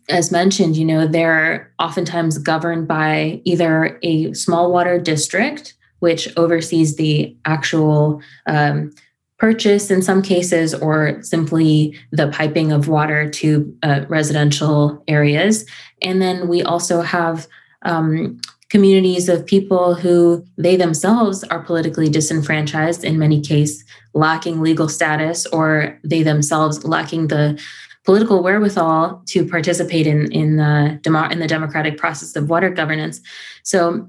[0.09, 6.97] as mentioned, you know, they're oftentimes governed by either a small water district, which oversees
[6.97, 8.91] the actual um,
[9.37, 15.65] purchase in some cases, or simply the piping of water to uh, residential areas.
[16.01, 17.47] And then we also have
[17.83, 18.37] um,
[18.71, 25.45] communities of people who they themselves are politically disenfranchised in many cases lacking legal status
[25.47, 27.61] or they themselves lacking the
[28.05, 30.99] political wherewithal to participate in in the
[31.31, 33.19] in the democratic process of water governance.
[33.63, 34.07] So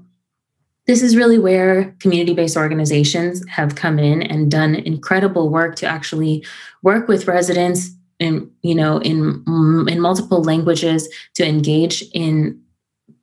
[0.87, 6.45] this is really where community-based organizations have come in and done incredible work to actually
[6.81, 9.43] work with residents in you know in
[9.89, 12.62] in multiple languages to engage in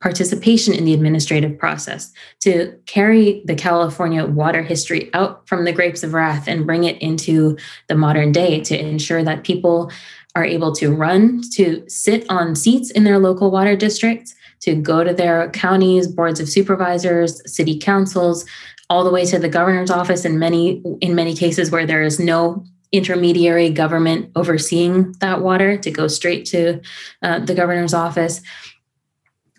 [0.01, 2.11] participation in the administrative process
[2.41, 6.99] to carry the California water history out from the grapes of wrath and bring it
[7.01, 7.55] into
[7.87, 9.91] the modern day to ensure that people
[10.35, 15.03] are able to run to sit on seats in their local water districts to go
[15.03, 18.45] to their counties, boards of supervisors, city councils,
[18.89, 22.19] all the way to the governor's office in many in many cases where there is
[22.19, 26.81] no intermediary government overseeing that water to go straight to
[27.21, 28.41] uh, the governor's office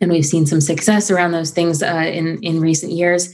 [0.02, 3.32] and we've seen some success around those things uh, in in recent years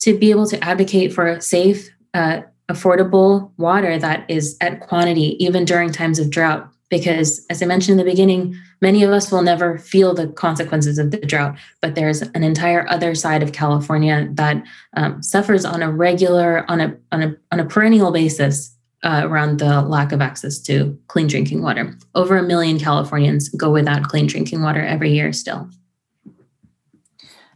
[0.00, 5.64] to be able to advocate for safe uh, affordable water that is at quantity even
[5.64, 6.68] during times of drought.
[6.90, 10.96] Because as i mentioned in the beginning many of us will never feel the consequences
[10.98, 14.64] of the drought but there's an entire other side of california that
[14.96, 19.58] um, suffers on a regular on a on a on a perennial basis uh, around
[19.58, 21.96] the lack of access to clean drinking water.
[22.14, 25.68] Over a million californians go without clean drinking water every year still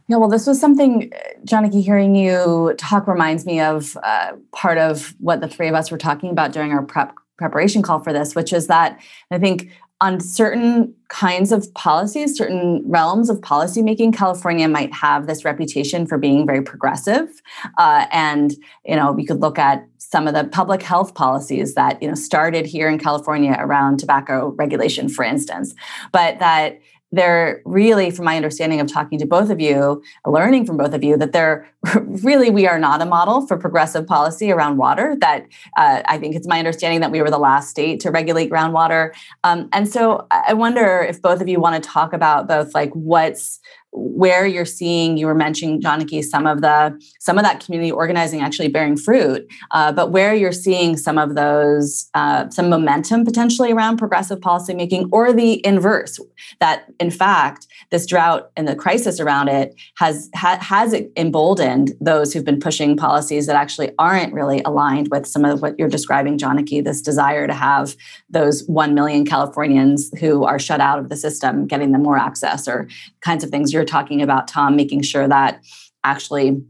[0.07, 1.11] yeah, well, this was something,
[1.45, 5.91] Janaki, hearing you talk reminds me of uh, part of what the three of us
[5.91, 8.99] were talking about during our prep preparation call for this, which is that
[9.31, 15.45] I think on certain kinds of policies, certain realms of policymaking, California might have this
[15.45, 17.41] reputation for being very progressive.
[17.77, 18.53] Uh, and,
[18.85, 22.15] you know, we could look at some of the public health policies that, you know,
[22.15, 25.73] started here in California around tobacco regulation, for instance,
[26.11, 26.79] but that
[27.13, 31.03] they're really, from my understanding of talking to both of you, learning from both of
[31.03, 35.15] you, that they're really, we are not a model for progressive policy around water.
[35.19, 35.45] That
[35.77, 39.13] uh, I think it's my understanding that we were the last state to regulate groundwater.
[39.43, 42.91] Um, and so I wonder if both of you want to talk about both like
[42.93, 43.59] what's
[43.93, 48.41] where you're seeing you were mentioning Janaki some of the some of that community organizing
[48.41, 53.71] actually bearing fruit uh, but where you're seeing some of those uh, some momentum potentially
[53.71, 56.19] around progressive policymaking or the inverse
[56.59, 62.33] that in fact this drought and the crisis around it has ha- has emboldened those
[62.33, 66.37] who've been pushing policies that actually aren't really aligned with some of what you're describing
[66.37, 67.95] Janaki this desire to have
[68.29, 72.67] those 1 million Californians who are shut out of the system getting them more access
[72.67, 72.87] or
[73.21, 73.71] kinds of things.
[73.71, 75.61] You're talking about, Tom, making sure that
[76.03, 76.61] actually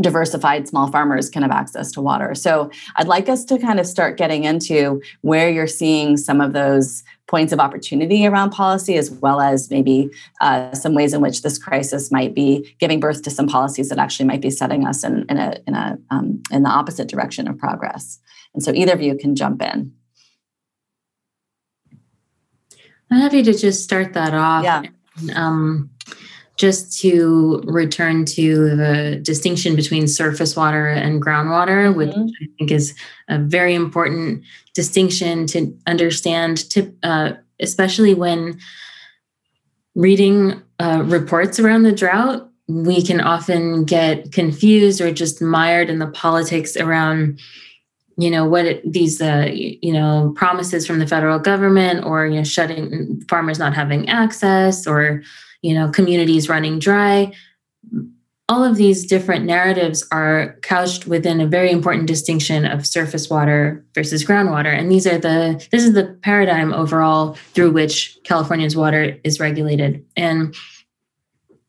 [0.00, 2.34] diversified small farmers can have access to water.
[2.34, 6.52] So I'd like us to kind of start getting into where you're seeing some of
[6.52, 10.10] those points of opportunity around policy, as well as maybe
[10.40, 13.98] uh, some ways in which this crisis might be giving birth to some policies that
[13.98, 17.46] actually might be setting us in, in a in a um, in the opposite direction
[17.46, 18.18] of progress.
[18.54, 19.92] And so either of you can jump in.
[23.10, 24.64] I'm happy to just start that off.
[24.64, 24.82] Yeah.
[25.34, 25.90] Um,
[26.60, 31.96] just to return to the distinction between surface water and groundwater, mm-hmm.
[31.96, 32.94] which I think is
[33.30, 34.44] a very important
[34.74, 38.58] distinction to understand, to uh, especially when
[39.94, 42.46] reading uh, reports around the drought.
[42.68, 47.40] We can often get confused or just mired in the politics around
[48.16, 52.36] you know what it, these uh, you know promises from the federal government or you
[52.36, 55.22] know shutting farmers not having access or
[55.62, 57.32] you know, communities running dry.
[58.48, 63.84] All of these different narratives are couched within a very important distinction of surface water
[63.94, 64.76] versus groundwater.
[64.76, 70.04] And these are the this is the paradigm overall through which California's water is regulated.
[70.16, 70.54] And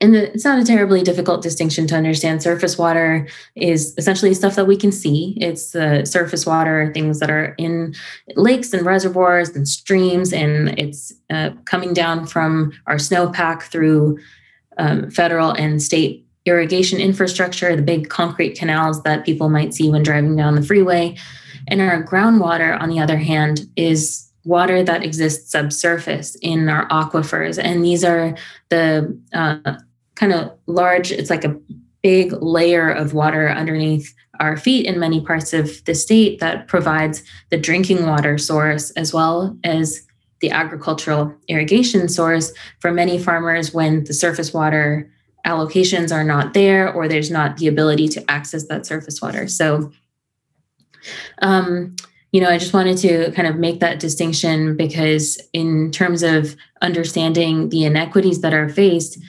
[0.01, 2.41] and it's not a terribly difficult distinction to understand.
[2.41, 5.37] Surface water is essentially stuff that we can see.
[5.39, 7.93] It's the surface water, things that are in
[8.35, 14.17] lakes and reservoirs and streams, and it's uh, coming down from our snowpack through
[14.77, 20.01] um, federal and state irrigation infrastructure, the big concrete canals that people might see when
[20.01, 21.15] driving down the freeway.
[21.67, 27.63] And our groundwater, on the other hand, is water that exists subsurface in our aquifers.
[27.63, 28.35] And these are
[28.69, 29.75] the uh,
[30.21, 31.59] kind of large, it's like a
[32.03, 37.23] big layer of water underneath our feet in many parts of the state that provides
[37.49, 40.05] the drinking water source as well as
[40.39, 45.11] the agricultural irrigation source for many farmers when the surface water
[45.45, 49.47] allocations are not there or there's not the ability to access that surface water.
[49.47, 49.91] So,
[51.41, 51.95] um,
[52.31, 56.55] you know, I just wanted to kind of make that distinction because, in terms of
[56.81, 59.19] understanding the inequities that are faced,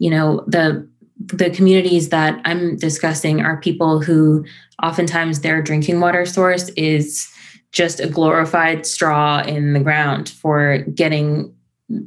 [0.00, 0.88] you know, the
[1.26, 4.44] the communities that I'm discussing are people who
[4.82, 7.28] oftentimes their drinking water source is
[7.72, 11.54] just a glorified straw in the ground for getting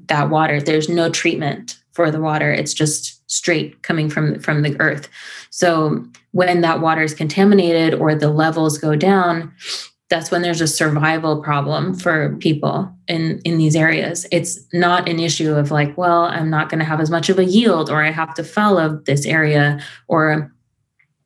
[0.08, 0.60] that water.
[0.60, 2.52] There's no treatment for the water.
[2.52, 5.08] It's just straight coming from from the earth.
[5.52, 9.54] So when that water is contaminated or the levels go down,
[10.14, 14.28] that's when there's a survival problem for people in in these areas.
[14.32, 17.40] It's not an issue of like well i'm not going to have as much of
[17.40, 20.54] a yield or i have to follow this area or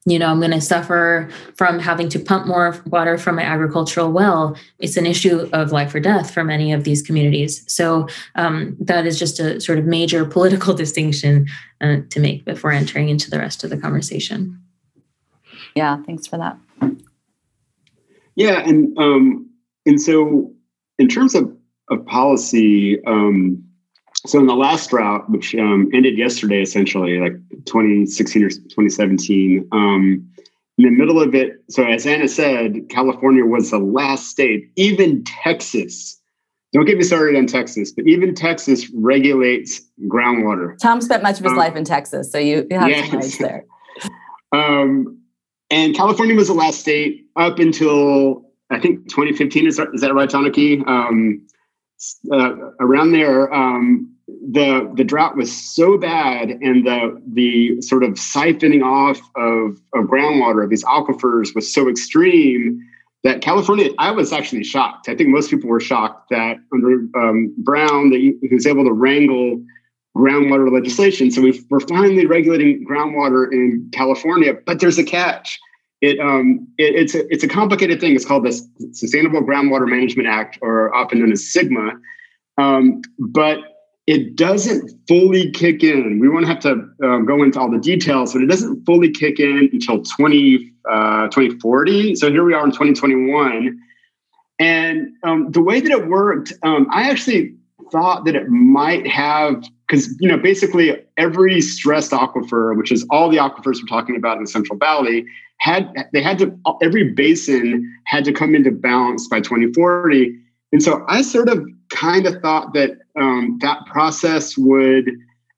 [0.05, 4.09] you know i'm going to suffer from having to pump more water from my agricultural
[4.09, 4.55] well.
[4.79, 7.65] It's an issue of life or death for many of these communities.
[7.67, 11.47] So um, that is just a sort of major political distinction
[11.81, 14.57] uh, to make before entering into the rest of the conversation.
[15.75, 16.57] Yeah thanks for that
[18.37, 19.49] yeah, and um,
[19.87, 20.53] and so
[20.99, 21.51] in terms of
[21.89, 23.61] of policy, um,
[24.27, 27.33] so in the last drought, which um, ended yesterday, essentially like
[27.65, 30.29] 2016 or 2017, um,
[30.77, 34.71] in the middle of it, so as Anna said, California was the last state.
[34.75, 36.21] Even Texas,
[36.73, 40.77] don't get me started on Texas, but even Texas regulates groundwater.
[40.79, 43.09] Tom spent much of his um, life in Texas, so you, you have yes.
[43.09, 43.65] some rights there.
[44.51, 45.17] um,
[45.71, 49.67] and California was the last state up until I think 2015.
[49.67, 50.83] Is that, is that right, Janaki?
[50.85, 51.45] Um,
[52.31, 58.11] uh, around there, um, the the drought was so bad, and the the sort of
[58.11, 62.79] siphoning off of of groundwater of these aquifers was so extreme
[63.23, 63.89] that California.
[63.97, 65.09] I was actually shocked.
[65.09, 68.93] I think most people were shocked that under um, Brown, that he, was able to
[68.93, 69.63] wrangle
[70.15, 71.31] groundwater legislation.
[71.31, 75.59] So we are finally regulating groundwater in California, but there's a catch.
[76.01, 78.15] It, um, it, it's a it's a complicated thing.
[78.15, 78.51] It's called the
[78.91, 81.99] Sustainable Groundwater Management Act, or often known as SGMA,
[82.57, 83.59] Um, but
[84.05, 86.19] it doesn't fully kick in.
[86.19, 89.37] We won't have to uh, go into all the details, but it doesn't fully kick
[89.37, 92.15] in until 20, uh, 2040.
[92.15, 93.77] So here we are in 2021.
[94.59, 97.53] And um, the way that it worked, um, I actually
[97.91, 103.29] thought that it might have because you know basically every stressed aquifer which is all
[103.29, 105.25] the aquifers we're talking about in the central valley
[105.59, 110.37] had they had to every basin had to come into balance by 2040
[110.71, 115.09] and so i sort of kind of thought that um, that process would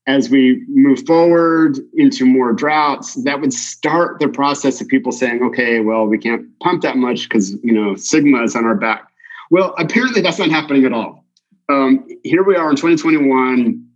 [0.08, 5.43] as we move forward into more droughts that would start the process of people saying
[5.43, 9.08] okay well we can't pump that much because you know SGMA is on our back.
[9.52, 11.26] Well apparently that's not happening at all.
[11.70, 13.88] Um, here we are in 2021,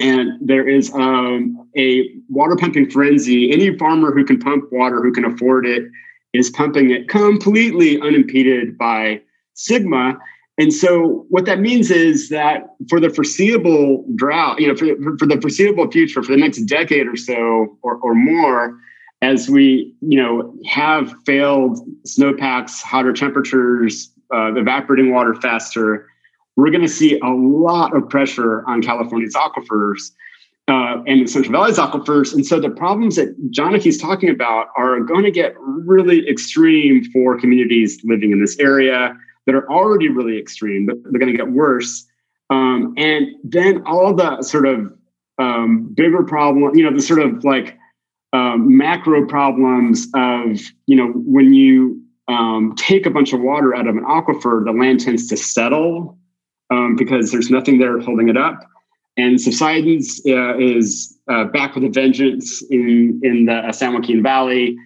[0.00, 3.52] and there is um, a water pumping frenzy.
[3.52, 5.84] Any farmer who can pump water, who can afford it,
[6.32, 9.20] is pumping it completely unimpeded by
[9.56, 10.16] SGMA.
[10.58, 15.26] And so, what that means is that for the foreseeable drought, you know, for, for
[15.26, 18.76] the foreseeable future, for the next decade or so or, or more,
[19.22, 26.08] as we, you know, have failed snowpacks, hotter temperatures, uh, evaporating water faster,
[26.58, 30.10] we're going to see a lot of pressure on California's aquifers
[30.66, 32.34] uh, and the Central Valley's aquifers.
[32.34, 37.38] And so the problems that Janaki's talking about are going to get really extreme for
[37.38, 41.52] communities living in this area that are already really extreme, but they're going to get
[41.52, 42.04] worse.
[42.50, 44.92] Um, and then all the sort of
[45.38, 47.78] um, bigger problem, you know, the sort of like
[48.32, 53.86] um, macro problems of, you know, when you um, take a bunch of water out
[53.86, 56.18] of an aquifer, the land tends to settle
[56.70, 58.60] um, because there's nothing there holding it up.
[59.16, 64.76] And subsidence uh, is uh, back with a vengeance in in the San Joaquin Valley.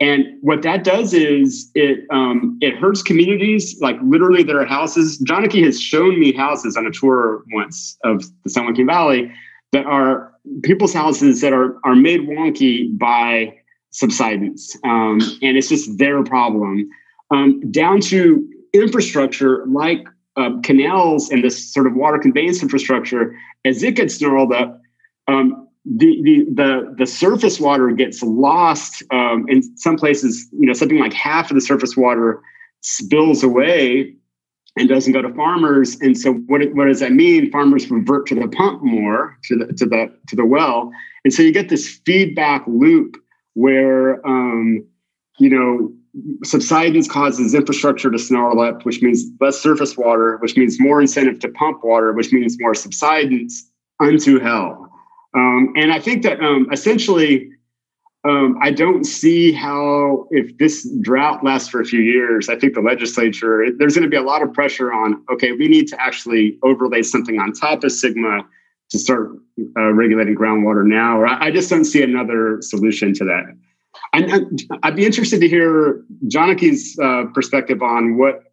[0.00, 5.18] And what that does is it um, it hurts communities like literally there are houses.
[5.18, 9.30] Janaki has shown me houses on a tour once of the San Joaquin Valley
[9.72, 10.32] that are
[10.62, 13.54] people's houses that are are made wonky by
[13.90, 16.88] subsidence, um, and it's just their problem.
[17.30, 20.06] Um, down to infrastructure like
[20.36, 24.80] uh, canals and this sort of water conveyance infrastructure, as it gets snarled up,
[25.28, 30.48] um, the, the the the surface water gets lost um, in some places.
[30.52, 32.40] You know, something like half of the surface water
[32.80, 34.14] spills away
[34.76, 35.96] and doesn't go to farmers.
[36.00, 37.50] And so, what what does that mean?
[37.50, 40.92] Farmers revert to the pump more to the to the to the well,
[41.24, 43.16] and so you get this feedback loop
[43.54, 44.84] where um,
[45.38, 45.92] you know
[46.44, 51.38] subsidence causes infrastructure to snarl up, which means less surface water, which means more incentive
[51.40, 54.90] to pump water, which means more subsidence unto hell.
[55.34, 57.50] Um, and I think that um, essentially,
[58.24, 62.74] um, I don't see how, if this drought lasts for a few years, I think
[62.74, 66.00] the legislature, there's going to be a lot of pressure on, okay, we need to
[66.00, 68.42] actually overlay something on top of SGMA
[68.90, 69.30] to start
[69.78, 71.18] uh, regulating groundwater now.
[71.18, 73.44] Or I, I just don't see another solution to that.
[74.12, 78.44] I'd be interested to hear Janaki's uh, perspective on what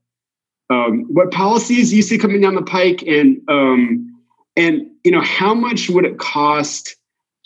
[0.70, 4.16] um, what policies you see coming down the pike, and um,
[4.55, 6.95] and you know how much would it cost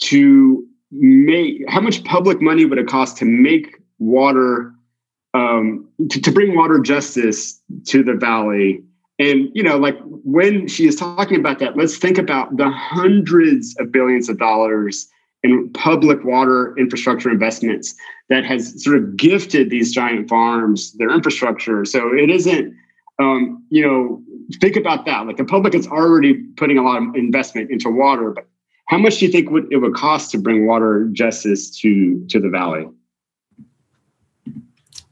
[0.01, 4.73] to make how much public money would it cost to make water
[5.33, 8.83] um, to, to bring water justice to the valley?
[9.17, 13.75] And you know like when she is talking about that let's think about the hundreds
[13.79, 15.07] of billions of dollars
[15.43, 17.93] in public water infrastructure investments
[18.29, 21.83] that has sort of gifted these giant farms their infrastructure.
[21.85, 22.73] So it isn't,
[23.19, 24.21] um, you know,
[24.61, 25.27] think about that.
[25.27, 28.47] Like the public is already putting a lot of investment into water, but
[28.87, 32.39] how much do you think would, it would cost to bring water justice to to
[32.39, 32.87] the valley?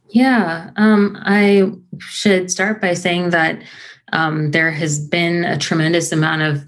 [0.10, 3.62] Yeah, um, I should start by saying that
[4.12, 6.66] um, there has been a tremendous amount of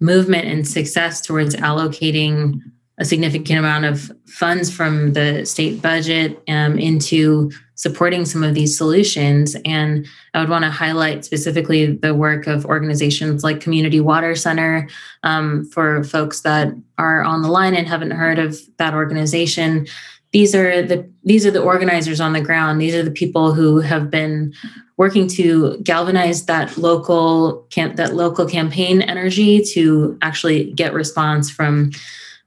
[0.00, 2.60] movement and success towards allocating
[2.98, 8.76] a significant amount of funds from the state budget um, into supporting some of these
[8.76, 9.54] solutions.
[9.66, 14.88] And I would want to highlight specifically the work of organizations like Community Water Center.
[15.22, 19.86] Um, for folks that are on the line and haven't heard of that organization,
[20.32, 22.80] these are the these are the organizers on the ground.
[22.80, 24.52] These are the people who have been
[24.96, 31.90] working to galvanize that local camp that local campaign energy to actually get response from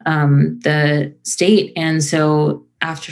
[0.05, 1.73] um, the state.
[1.75, 3.11] And so after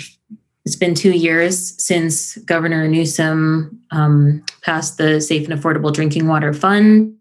[0.65, 6.53] it's been two years since Governor Newsom um, passed the Safe and Affordable Drinking Water
[6.53, 7.15] Fund,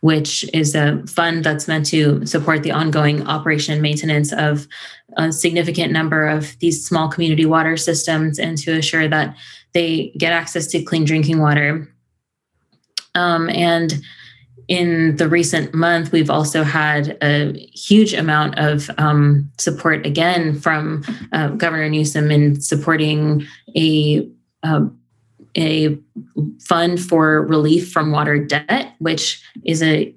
[0.00, 4.68] which is a fund that's meant to support the ongoing operation and maintenance of
[5.16, 9.36] a significant number of these small community water systems and to assure that
[9.72, 11.88] they get access to clean drinking water.
[13.14, 14.00] Um, and
[14.68, 21.02] in the recent month, we've also had a huge amount of um, support again from
[21.32, 24.28] uh, Governor Newsom in supporting a
[24.62, 24.86] uh,
[25.58, 25.98] a
[26.60, 30.14] fund for relief from water debt, which is a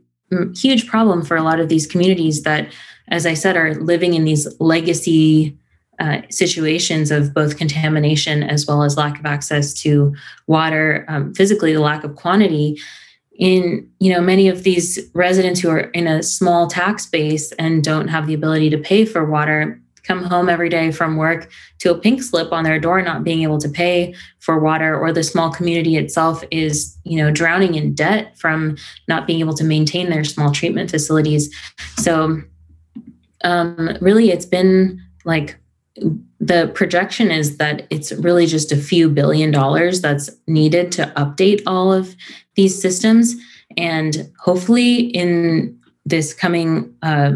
[0.56, 2.72] huge problem for a lot of these communities that,
[3.10, 5.58] as I said, are living in these legacy
[6.00, 10.16] uh, situations of both contamination as well as lack of access to
[10.48, 12.80] water, um, physically, the lack of quantity.
[13.38, 17.84] In you know many of these residents who are in a small tax base and
[17.84, 21.50] don't have the ability to pay for water come home every day from work
[21.80, 25.12] to a pink slip on their door not being able to pay for water or
[25.12, 28.78] the small community itself is you know drowning in debt from
[29.08, 31.54] not being able to maintain their small treatment facilities
[31.98, 32.42] so
[33.44, 35.58] um, really it's been like
[36.40, 41.62] the projection is that it's really just a few billion dollars that's needed to update
[41.68, 42.16] all of
[42.56, 43.36] these systems.
[43.78, 47.34] And hopefully, in this coming uh,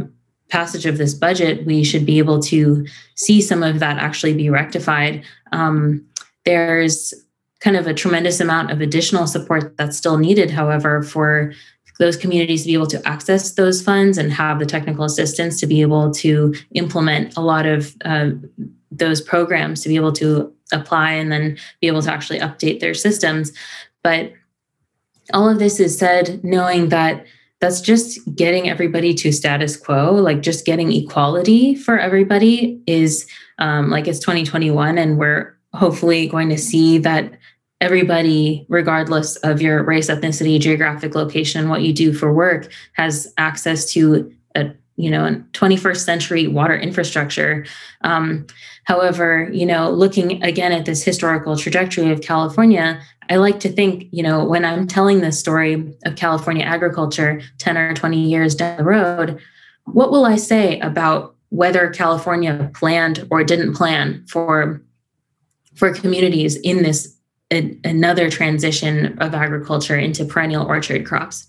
[0.50, 2.86] passage of this budget, we should be able to
[3.16, 5.24] see some of that actually be rectified.
[5.52, 6.06] Um,
[6.46, 7.14] there's
[7.60, 11.54] kind of a tremendous amount of additional support that's still needed, however, for
[11.98, 15.68] those communities to be able to access those funds and have the technical assistance to
[15.68, 18.32] be able to implement a lot of uh,
[18.92, 22.94] those programs to be able to apply and then be able to actually update their
[22.94, 23.52] systems.
[24.04, 24.34] But
[25.34, 27.26] all of this is said knowing that
[27.62, 33.28] that's just getting everybody to status quo, like just getting equality for everybody is
[33.60, 37.38] um, like it's 2021 and we're hopefully going to see that
[37.82, 43.92] everybody, regardless of your race, ethnicity, geographic location, what you do for work, has access
[43.94, 47.66] to a you know 21st century water infrastructure.
[48.02, 48.48] Um,
[48.86, 54.08] however, you know, looking again at this historical trajectory of California, I like to think,
[54.12, 58.78] you know, when I'm telling this story of California agriculture 10 or 20 years down
[58.78, 59.40] the road,
[59.86, 64.82] what will I say about whether California planned or didn't plan for
[65.76, 67.16] for communities in this
[67.52, 71.48] another transition of agriculture into perennial orchard crops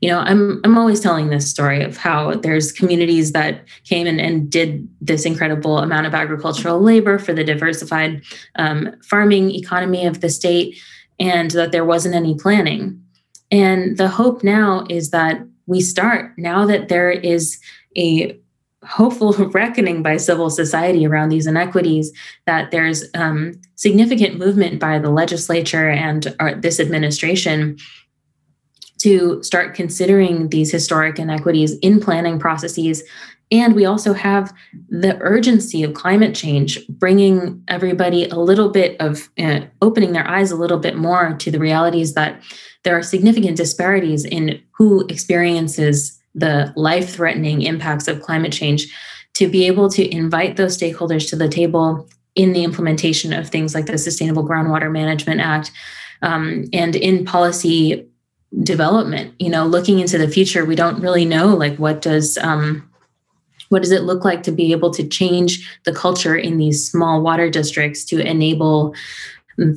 [0.00, 4.20] you know i'm i'm always telling this story of how there's communities that came in
[4.20, 8.22] and did this incredible amount of agricultural labor for the diversified
[8.56, 10.78] um, farming economy of the state
[11.18, 13.02] and that there wasn't any planning.
[13.50, 17.58] And the hope now is that we start now that there is
[17.96, 18.38] a
[18.86, 22.12] hopeful reckoning by civil society around these inequities
[22.46, 27.76] that there's um, significant movement by the legislature and our, this administration
[28.98, 33.02] to start considering these historic inequities in planning processes.
[33.50, 34.52] And we also have
[34.88, 40.50] the urgency of climate change, bringing everybody a little bit of uh, opening their eyes
[40.50, 42.42] a little bit more to the realities that
[42.84, 48.86] there are significant disparities in who experiences the life threatening impacts of climate change.
[49.34, 53.74] To be able to invite those stakeholders to the table in the implementation of things
[53.74, 55.70] like the Sustainable Groundwater Management Act
[56.22, 58.08] um, and in policy
[58.62, 62.88] development you know looking into the future we don't really know like what does um
[63.68, 67.20] what does it look like to be able to change the culture in these small
[67.20, 68.94] water districts to enable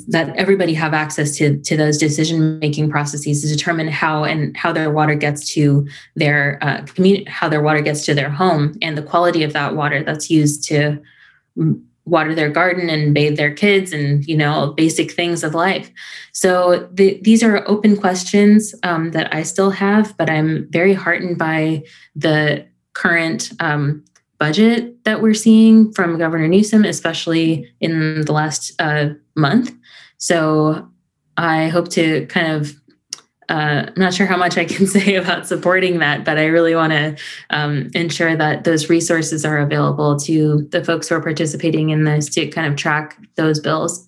[0.07, 4.71] that everybody have access to to those decision making processes to determine how and how
[4.71, 8.97] their water gets to their uh, community how their water gets to their home and
[8.97, 10.97] the quality of that water that's used to
[12.05, 15.91] water their garden and bathe their kids and you know basic things of life.
[16.31, 21.37] So the, these are open questions um, that i still have but i'm very heartened
[21.37, 21.83] by
[22.15, 24.03] the current um,
[24.39, 29.71] budget that we're seeing from governor newsom especially in the last uh, month.
[30.17, 30.87] So
[31.37, 32.80] i hope to kind of
[33.51, 36.93] uh, not sure how much I can say about supporting that, but I really want
[36.93, 37.17] to
[37.49, 42.29] um, ensure that those resources are available to the folks who are participating in this
[42.29, 44.07] to kind of track those bills.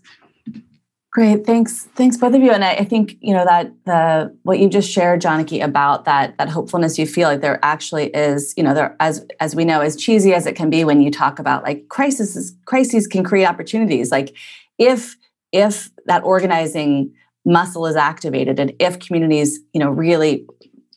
[1.12, 2.52] Great, thanks, thanks both of you.
[2.52, 6.38] And I, I, think you know that the what you just shared, Janaki, about that
[6.39, 9.82] that hopefulness you feel like there actually is, you know, there as as we know,
[9.82, 13.46] as cheesy as it can be when you talk about like crises, crises can create
[13.46, 14.10] opportunities.
[14.10, 14.36] Like
[14.80, 15.16] if
[15.52, 17.14] if that organizing
[17.46, 18.60] muscle is activated.
[18.60, 20.46] And if communities you know really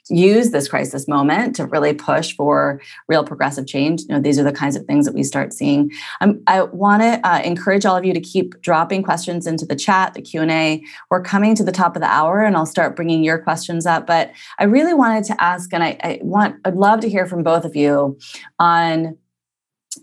[0.08, 4.44] use this crisis moment to really push for real progressive change you know these are
[4.44, 5.90] the kinds of things that we start seeing.
[6.20, 9.74] Um, i want to uh, encourage all of you to keep dropping questions into the
[9.74, 13.24] chat the q&a we're coming to the top of the hour and i'll start bringing
[13.24, 14.06] your questions up.
[14.06, 17.42] But i really wanted to ask and i, I want i'd love to hear from
[17.42, 18.18] both of you
[18.58, 19.16] on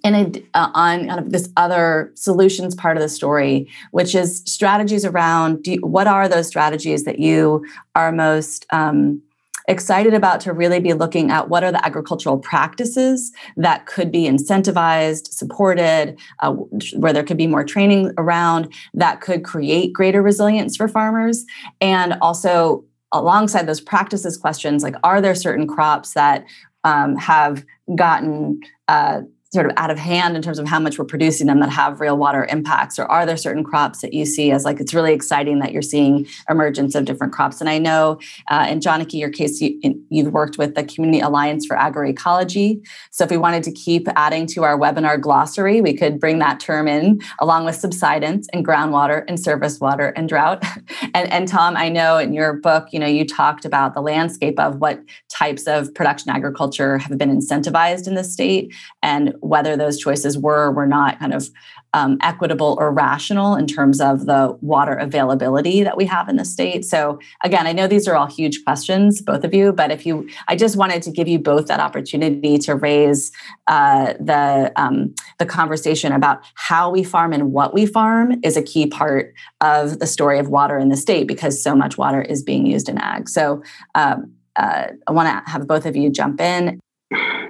[0.03, 5.05] and uh, on kind of this other solutions part of the story, which is strategies
[5.05, 9.21] around you, what are those strategies that you are most um,
[9.67, 14.23] excited about to really be looking at what are the agricultural practices that could be
[14.23, 16.51] incentivized, supported, uh,
[16.97, 21.45] where there could be more training around that could create greater resilience for farmers,
[21.79, 22.83] and also
[23.13, 26.43] alongside those practices questions like are there certain crops that
[26.83, 27.63] um, have
[27.95, 29.21] gotten uh,
[29.53, 32.01] sort of out of hand in terms of how much we're producing them that have
[32.01, 35.13] real water impacts or are there certain crops that you see as like it's really
[35.13, 37.61] exciting that you're seeing emergence of different crops?
[37.61, 39.79] And i know uh, in Janaki, your case you,
[40.09, 42.85] you've worked with the community alliance for agroecology.
[43.11, 46.59] So if we wanted to keep adding to our webinar glossary we could bring that
[46.59, 50.63] term in along with subsidence and groundwater and surface water and drought.
[51.15, 54.59] And, and tom i know in your book you know you talked about the landscape
[54.59, 54.99] of what
[55.29, 60.65] types of production agriculture have been incentivized in the state and whether those choices were
[60.65, 61.49] or were not kind of
[61.93, 66.45] um, equitable or rational in terms of the water availability that we have in the
[66.45, 66.83] state.
[66.85, 70.27] So again, I know these are all huge questions, both of you, but if you,
[70.47, 73.31] I just wanted to give you both that opportunity to raise
[73.67, 78.63] uh, the um, the conversation about how we farm and what we farm is a
[78.63, 82.41] key part of the story of water in the state because so much water is
[82.41, 83.29] being used in ag.
[83.29, 83.61] So
[83.93, 86.79] um, uh, I want to have both of you jump in.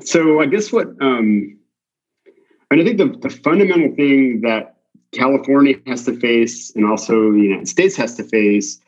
[0.01, 1.57] So I guess what um,
[2.73, 4.77] and I think the, the fundamental thing that
[5.11, 8.79] California has to face and also the United States has to face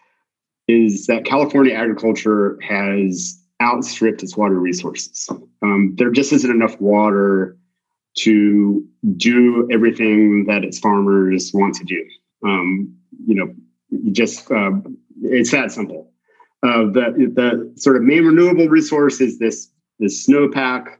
[0.67, 5.29] is that California agriculture has outstripped its water resources.
[5.61, 7.57] Um, there just isn't enough water
[8.15, 8.85] to
[9.17, 12.03] do everything that its farmers want to do.
[12.43, 13.53] Um, you know,
[14.11, 14.71] just uh,
[15.21, 16.11] it's that simple.
[16.63, 19.69] Uh, the the sort of main renewable resource is this
[19.99, 20.95] this snowpack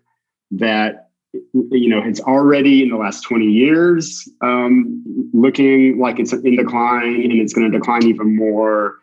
[0.52, 1.05] that
[1.54, 7.22] you know, it's already in the last 20 years um, looking like it's in decline
[7.22, 8.96] and it's going to decline even more.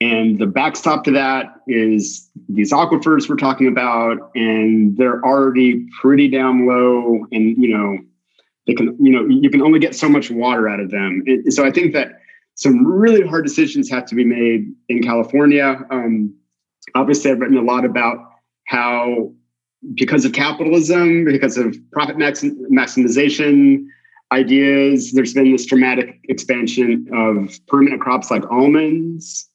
[0.00, 6.28] And the backstop to that is these aquifers we're talking about, and they're already pretty
[6.28, 7.24] damn low.
[7.32, 7.98] And, you know,
[8.66, 11.22] they can, you know, you can only get so much water out of them.
[11.26, 12.20] And so I think that
[12.56, 15.80] some really hard decisions have to be made in California.
[15.90, 16.34] Um,
[16.94, 18.18] obviously, I've written a lot about
[18.66, 19.32] how,
[19.94, 23.86] because of capitalism, because of profit maximization
[24.32, 29.48] ideas, there's been this dramatic expansion of permanent crops like almonds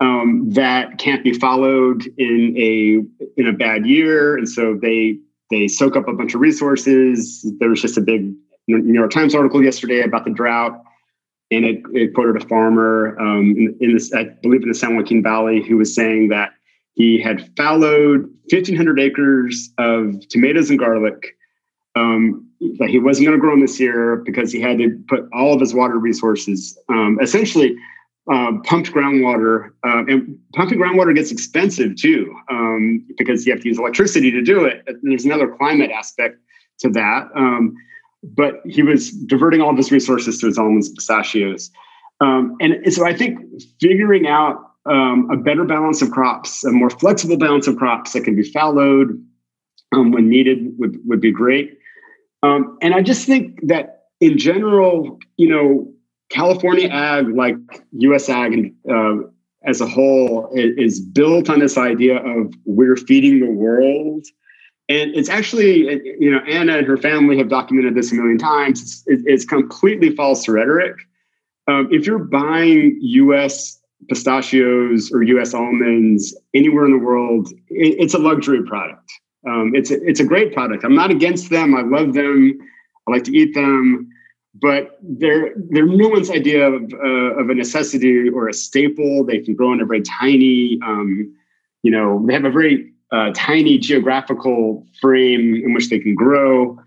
[0.00, 5.18] um, that can't be followed in a in a bad year, and so they
[5.50, 7.46] they soak up a bunch of resources.
[7.58, 8.34] There was just a big
[8.66, 10.82] New York Times article yesterday about the drought,
[11.50, 14.96] and it, it quoted a farmer um, in, in, this, I believe, in the San
[14.96, 16.50] Joaquin Valley, who was saying that
[16.94, 21.36] he had fallowed 1,500 acres of tomatoes and garlic
[21.96, 22.46] um,
[22.78, 25.54] that he wasn't going to grow them this year because he had to put all
[25.54, 27.76] of his water resources, um, essentially
[28.30, 29.70] uh, pumped groundwater.
[29.84, 34.42] Uh, and pumping groundwater gets expensive too um, because you have to use electricity to
[34.42, 34.86] do it.
[35.02, 36.36] There's another climate aspect
[36.80, 37.28] to that.
[37.34, 37.74] Um,
[38.22, 41.70] but he was diverting all of his resources to his almonds pistachios.
[42.20, 43.40] Um, and so I think
[43.80, 48.24] figuring out um, a better balance of crops, a more flexible balance of crops that
[48.24, 49.22] can be fallowed
[49.92, 51.78] um, when needed would, would be great.
[52.42, 55.92] Um, and I just think that in general, you know,
[56.30, 57.56] California ag, like
[57.92, 59.26] US ag and, uh,
[59.64, 64.24] as a whole, is built on this idea of we're feeding the world
[64.90, 69.04] and it's actually, you know, Anna and her family have documented this a million times.
[69.06, 70.96] It's, it's completely false rhetoric.
[71.68, 73.79] Um, if you're buying U.S.
[74.08, 75.54] pistachios or U.S.
[75.54, 79.10] almonds anywhere in the world, it, it's a luxury product.
[79.46, 80.84] Um, it's a, it's a great product.
[80.84, 81.74] I'm not against them.
[81.74, 82.58] I love them.
[83.08, 84.08] I like to eat them,
[84.54, 89.24] but they're they're no one's idea of, uh, of a necessity or a staple.
[89.24, 90.78] They can grow in a very tiny.
[90.84, 91.34] Um,
[91.82, 96.78] you know, they have a very uh, tiny geographical frame in which they can grow.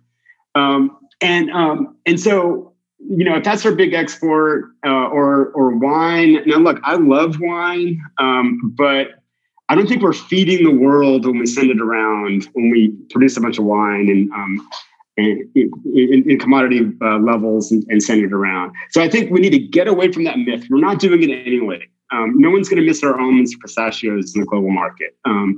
[0.55, 2.72] Um, and um, and so
[3.09, 6.39] you know if that's our big export uh, or or wine.
[6.45, 9.21] Now look, I love wine, um, but
[9.69, 13.37] I don't think we're feeding the world when we send it around when we produce
[13.37, 14.31] a bunch of wine and.
[14.31, 14.69] Um,
[15.15, 18.73] in, in, in, commodity uh, levels and, and send it around.
[18.89, 20.65] So I think we need to get away from that myth.
[20.71, 21.87] We're not doing it anyway.
[22.11, 25.15] Um, no one's going to miss our almonds or pistachios in the global market.
[25.25, 25.57] Um,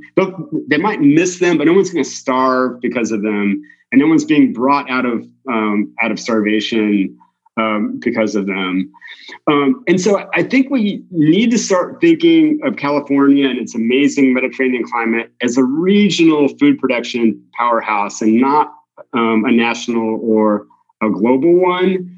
[0.67, 4.07] they might miss them, but no one's going to starve because of them, and no
[4.07, 7.17] one's being brought out of um, out of starvation
[7.58, 8.91] um, because of them.
[9.47, 14.34] Um, and so I think we need to start thinking of California and its amazing
[14.34, 18.74] Mediterranean climate as a regional food production powerhouse, and not
[19.14, 20.68] um, a national or
[21.01, 22.12] a global one.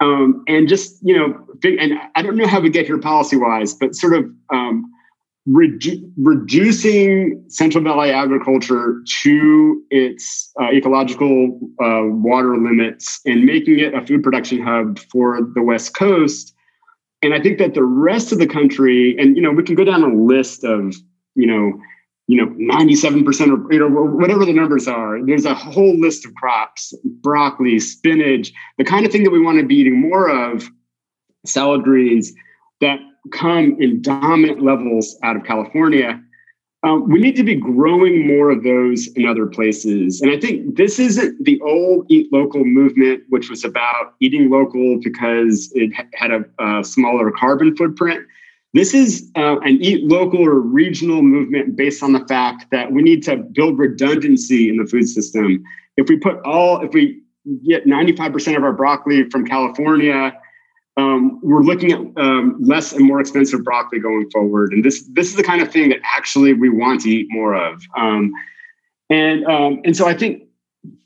[0.00, 3.74] Um, and just you know, and I don't know how we get here policy wise,
[3.74, 4.90] but sort of um,
[5.48, 13.94] redu- reducing Central Valley agriculture to its uh, ecological uh, water limits and making it
[13.94, 16.54] a food production hub for the West Coast.
[17.22, 19.84] And I think that the rest of the country, and you know, we can go
[19.84, 20.94] down a list of
[21.34, 21.78] you know
[22.30, 25.18] you know, 97% or, you know, whatever the numbers are.
[25.26, 29.58] There's a whole list of crops, broccoli, spinach, the kind of thing that we want
[29.58, 30.70] to be eating more of,
[31.44, 32.32] salad greens
[32.80, 33.00] that
[33.32, 36.22] come in dominant levels out of California.
[36.82, 40.22] Um, we need to be growing more of those in other places.
[40.22, 44.98] And I think this isn't the old eat local movement, which was about eating local
[45.02, 48.26] because it had a, a smaller carbon footprint.
[48.72, 53.02] This is uh, an eat local or regional movement based on the fact that we
[53.02, 55.62] need to build redundancy in the food system.
[55.96, 57.20] If we put all, if we
[57.66, 60.32] get 95% of our broccoli from California,
[61.00, 64.72] um, we're looking at um, less and more expensive broccoli going forward.
[64.72, 67.54] And this this is the kind of thing that actually we want to eat more
[67.54, 67.82] of.
[67.96, 68.32] Um,
[69.08, 70.42] and um, and so I think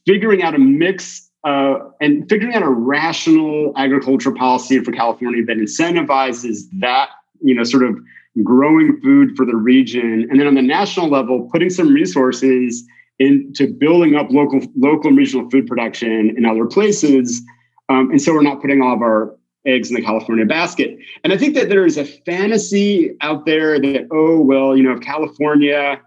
[0.06, 5.56] figuring out a mix uh, and figuring out a rational agriculture policy for California that
[5.56, 7.10] incentivizes that
[7.44, 7.96] you know, sort of
[8.42, 10.26] growing food for the region.
[10.30, 12.82] And then on the national level, putting some resources
[13.18, 17.40] into building up local, local and regional food production in other places.
[17.88, 19.36] Um, and so we're not putting all of our
[19.66, 20.98] eggs in the California basket.
[21.22, 24.92] And I think that there is a fantasy out there that, oh, well, you know,
[24.92, 26.00] if California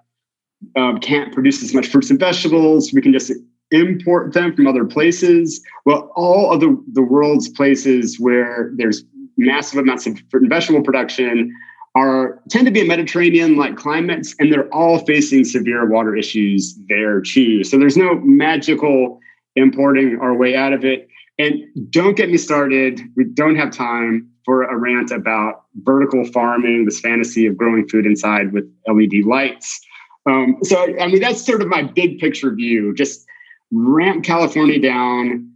[0.76, 3.32] um, can't produce as much fruits and vegetables, we can just
[3.72, 5.62] import them from other places.
[5.86, 9.04] Well, all of the, the world's places where there's
[9.38, 11.54] massive amounts of fruit and vegetable production
[11.96, 17.22] are tend to be Mediterranean like climates, and they're all facing severe water issues there
[17.22, 17.64] too.
[17.64, 19.20] So there's no magical
[19.56, 21.08] importing our way out of it.
[21.40, 23.00] And don't get me started.
[23.16, 28.06] We don't have time for a rant about vertical farming, this fantasy of growing food
[28.06, 29.80] inside with LED lights.
[30.26, 32.94] Um, so, I mean, that's sort of my big picture view.
[32.96, 33.26] Just
[33.72, 35.52] ramp California down,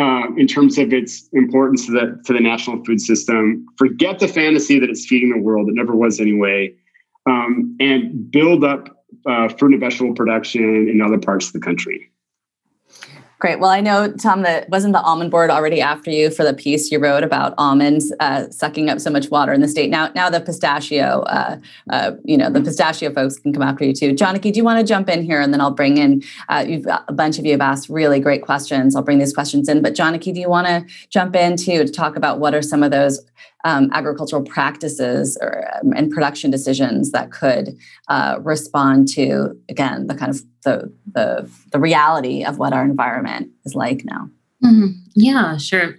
[0.00, 3.66] um, in terms of its importance to the to the national food system.
[3.76, 6.72] Forget the fantasy that it's feeding the world; it never was anyway,
[7.28, 12.10] um, and build up uh, fruit and vegetable production in other parts of the country.
[13.40, 13.58] Great.
[13.58, 16.92] Well, I know, Tom, that wasn't the almond board already after you for the piece
[16.92, 19.88] you wrote about almonds uh, sucking up so much water in the state.
[19.88, 23.94] Now, now the pistachio, uh, uh, you know, the pistachio folks can come after you
[23.94, 24.12] too.
[24.14, 26.22] Janaki, do you want to jump in here, and then I'll bring in.
[26.50, 28.94] Uh, you've a bunch of you have asked really great questions.
[28.94, 29.80] I'll bring these questions in.
[29.80, 32.82] But Janaki, do you want to jump in too to talk about what are some
[32.82, 33.24] of those
[33.64, 37.76] um, agricultural practices or, um, and production decisions that could
[38.08, 43.50] uh, respond to again the kind of the, the the reality of what our environment
[43.64, 44.28] is like now.
[44.64, 44.92] Mm-hmm.
[45.14, 45.96] Yeah, sure.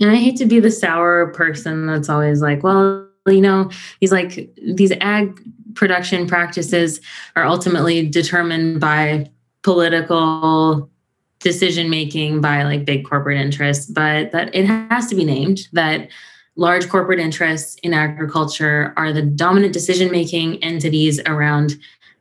[0.00, 3.70] And I hate to be the sour person that's always like, well, you know,
[4.00, 5.40] he's like these ag
[5.74, 7.00] production practices
[7.36, 9.30] are ultimately determined by
[9.62, 10.90] political
[11.38, 16.08] decision making by like big corporate interests, but that it has to be named that
[16.56, 21.74] large corporate interests in agriculture are the dominant decision making entities around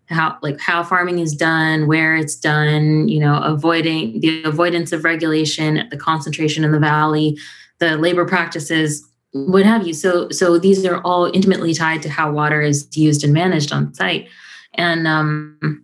[0.08, 5.04] how like how farming is done where it's done you know avoiding the avoidance of
[5.04, 7.38] regulation the concentration in the valley
[7.80, 9.94] the labor practices what have you.
[9.94, 13.94] So so these are all intimately tied to how water is used and managed on
[13.94, 14.28] site.
[14.74, 15.84] And um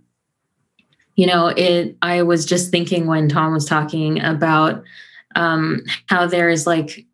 [1.16, 4.84] you know it i was just thinking when tom was talking about
[5.36, 7.07] um how there's like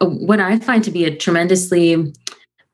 [0.00, 2.12] what I find to be a tremendously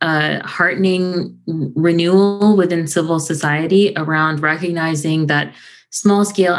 [0.00, 5.54] uh, heartening renewal within civil society around recognizing that
[5.90, 6.54] small scale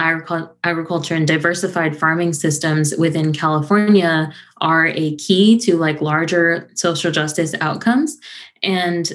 [0.64, 7.55] agriculture and diversified farming systems within California are a key to like larger social justice
[7.59, 8.18] outcomes.
[8.61, 9.11] And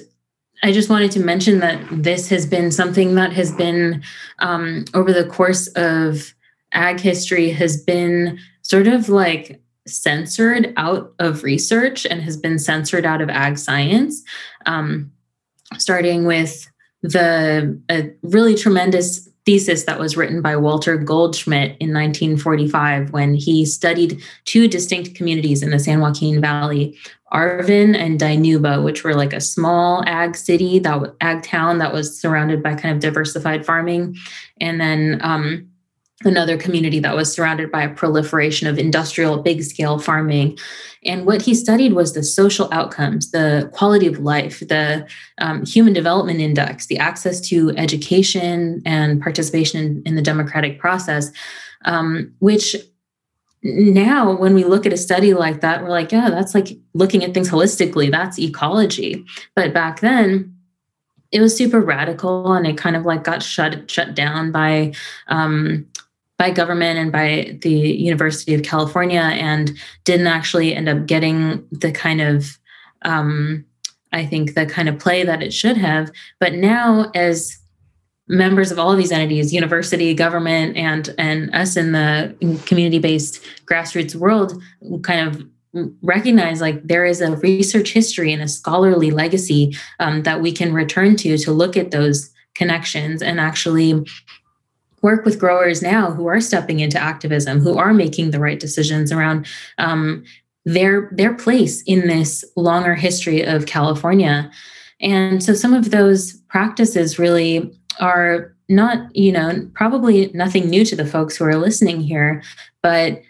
[0.63, 4.03] I just wanted to mention that this has been something that has been
[4.41, 6.35] um, over the course of
[6.73, 13.07] ag history has been sort of like censored out of research and has been censored
[13.07, 14.22] out of ag science,
[14.66, 15.11] um,
[15.78, 16.70] starting with
[17.03, 23.64] the a really tremendous thesis that was written by Walter Goldschmidt in 1945 when he
[23.64, 26.99] studied two distinct communities in the San Joaquin Valley,
[27.32, 32.20] Arvin and Dinuba, which were like a small ag city, that ag town that was
[32.20, 34.16] surrounded by kind of diversified farming,
[34.61, 35.68] and then um,
[36.25, 40.59] another community that was surrounded by a proliferation of industrial big scale farming.
[41.05, 45.07] And what he studied was the social outcomes the quality of life the
[45.41, 51.31] um, human development index the access to education and participation in, in the democratic process
[51.85, 52.75] um, which
[53.62, 57.23] now when we look at a study like that we're like yeah that's like looking
[57.23, 59.25] at things holistically that's ecology.
[59.55, 60.55] But back then
[61.31, 64.95] it was super radical and it kind of like got shut shut down by
[65.29, 65.87] um,
[66.39, 71.91] by government and by the University of California and didn't actually end up getting the
[71.91, 72.59] kind of
[73.03, 73.64] um,
[74.12, 76.11] I think the kind of play that it should have.
[76.41, 77.59] But now, as
[78.28, 82.34] members of all of these entities, university, government, and and us in the
[82.66, 84.61] community-based grassroots world,
[85.03, 85.47] kind of
[86.03, 90.72] recognize like there is a research history and a scholarly legacy um, that we can
[90.72, 94.05] return to to look at those connections and actually
[95.03, 99.13] work with growers now who are stepping into activism, who are making the right decisions
[99.13, 99.47] around
[99.79, 100.25] um,
[100.65, 104.51] their their place in this longer history of California.
[105.01, 110.97] And so some of those practices really are not, you know, probably nothing new to
[110.97, 112.43] the folks who are listening here,
[112.83, 113.23] but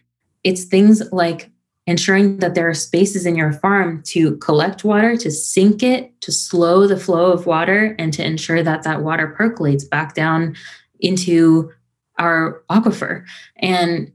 [0.43, 1.51] it's things like
[1.87, 6.31] ensuring that there are spaces in your farm to collect water, to sink it, to
[6.31, 10.55] slow the flow of water, and to ensure that that water percolates back down
[11.01, 11.71] into
[12.19, 13.25] our aquifer.
[13.57, 14.13] And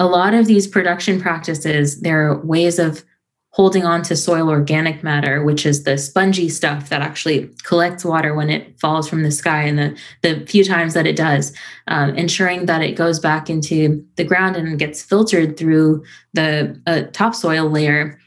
[0.00, 3.04] a lot of these production practices, there are ways of
[3.50, 8.34] holding on to soil organic matter, which is the spongy stuff that actually collects water
[8.34, 11.52] when it falls from the sky and the, the few times that it does,
[11.88, 16.04] um, ensuring that it goes back into the ground and gets filtered through
[16.34, 18.20] the uh, topsoil layer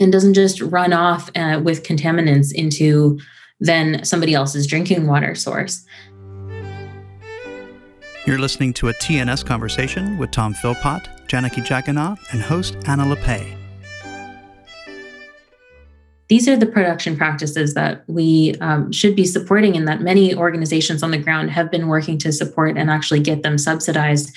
[0.00, 3.20] and doesn't just run off uh, with contaminants into
[3.60, 5.84] then somebody else's drinking water source.
[8.26, 13.56] You're listening to a TNS conversation with Tom Philpott, Janaki Jagannath, and host Anna Lappé.
[16.28, 21.02] These are the production practices that we um, should be supporting, and that many organizations
[21.02, 24.36] on the ground have been working to support and actually get them subsidized.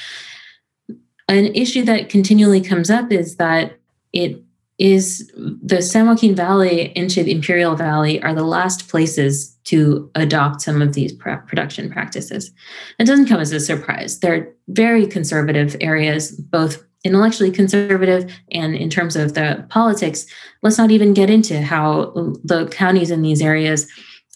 [1.28, 3.78] An issue that continually comes up is that
[4.14, 4.42] it
[4.80, 10.62] is the San Joaquin Valley into the Imperial Valley are the last places to adopt
[10.62, 12.52] some of these production practices.
[13.00, 14.20] It doesn't come as a surprise.
[14.20, 20.26] They're very conservative areas, both intellectually conservative and in terms of the politics.
[20.62, 22.14] Let's not even get into how
[22.44, 23.88] the counties in these areas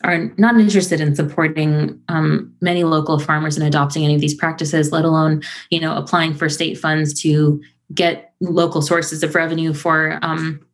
[0.04, 4.92] are not interested in supporting um, many local farmers and adopting any of these practices,
[4.92, 7.60] let alone you know applying for state funds to
[7.94, 10.66] get local sources of revenue for um,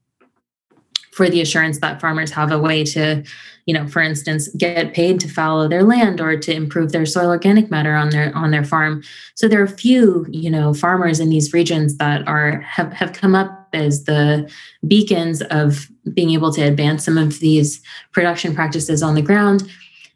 [1.11, 3.23] for the assurance that farmers have a way to
[3.65, 7.29] you know for instance get paid to fallow their land or to improve their soil
[7.29, 9.03] organic matter on their on their farm.
[9.35, 13.13] So there are a few you know farmers in these regions that are have, have
[13.13, 14.49] come up as the
[14.87, 19.69] beacons of being able to advance some of these production practices on the ground.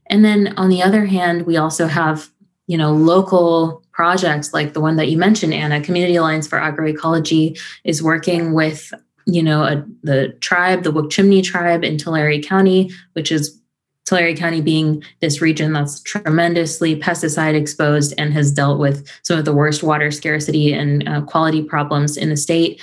[0.09, 2.29] And then on the other hand we also have
[2.67, 7.59] you know local projects like the one that you mentioned anna community alliance for agroecology
[7.83, 8.93] is working with
[9.25, 13.59] you know a, the tribe the Wukchumni tribe in tulare county which is
[14.07, 19.43] tulare county being this region that's tremendously pesticide exposed and has dealt with some of
[19.43, 22.81] the worst water scarcity and uh, quality problems in the state.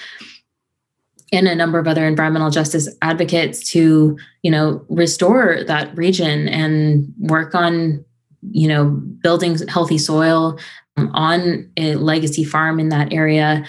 [1.33, 7.13] And a number of other environmental justice advocates to you know restore that region and
[7.19, 8.05] work on
[8.51, 8.85] you know
[9.23, 10.59] building healthy soil
[10.97, 13.65] on a legacy farm in that area.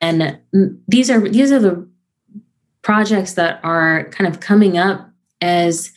[0.00, 0.38] And
[0.88, 1.86] these are these are the
[2.82, 5.10] projects that are kind of coming up
[5.40, 5.92] as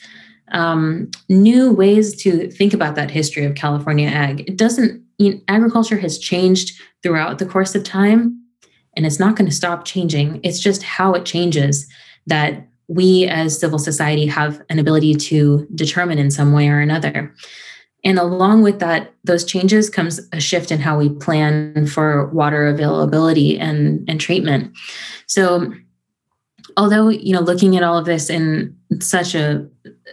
[0.52, 4.42] um, new ways to think about that history of california ag.
[4.42, 8.40] It doesn't you know, agriculture has changed throughout the course of time
[8.96, 10.40] and it's not going to stop changing.
[10.44, 11.88] It's just how it changes
[12.28, 17.34] that we as civil society have an ability to determine in some way or another
[18.04, 22.68] and along with that, those changes comes a shift in how we plan for water
[22.68, 24.76] availability and, and treatment.
[25.28, 25.74] So
[26.76, 29.68] although, you know, looking at all of this in such a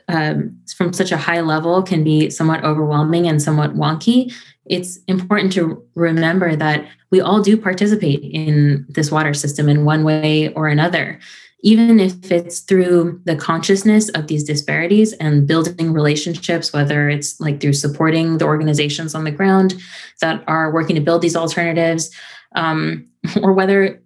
[0.09, 4.33] um, from such a high level can be somewhat overwhelming and somewhat wonky,
[4.67, 10.05] it's important to remember that we all do participate in this water system in one
[10.05, 11.19] way or another
[11.63, 17.61] even if it's through the consciousness of these disparities and building relationships, whether it's like
[17.61, 19.75] through supporting the organizations on the ground
[20.21, 22.11] that are working to build these alternatives,
[22.55, 23.07] um,
[23.43, 24.03] or whether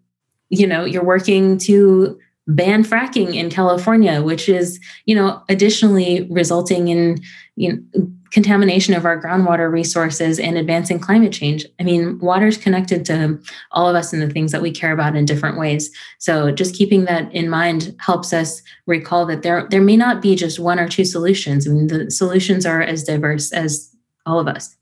[0.51, 6.89] you know you're working to ban fracking in California, which is you know additionally resulting
[6.89, 7.21] in
[7.57, 11.65] you know contamination of our groundwater resources and advancing climate change.
[11.79, 13.39] I mean, water is connected to
[13.71, 15.89] all of us and the things that we care about in different ways.
[16.19, 20.35] So just keeping that in mind helps us recall that there there may not be
[20.35, 21.67] just one or two solutions.
[21.67, 23.95] I mean, the solutions are as diverse as
[24.27, 24.77] all of us.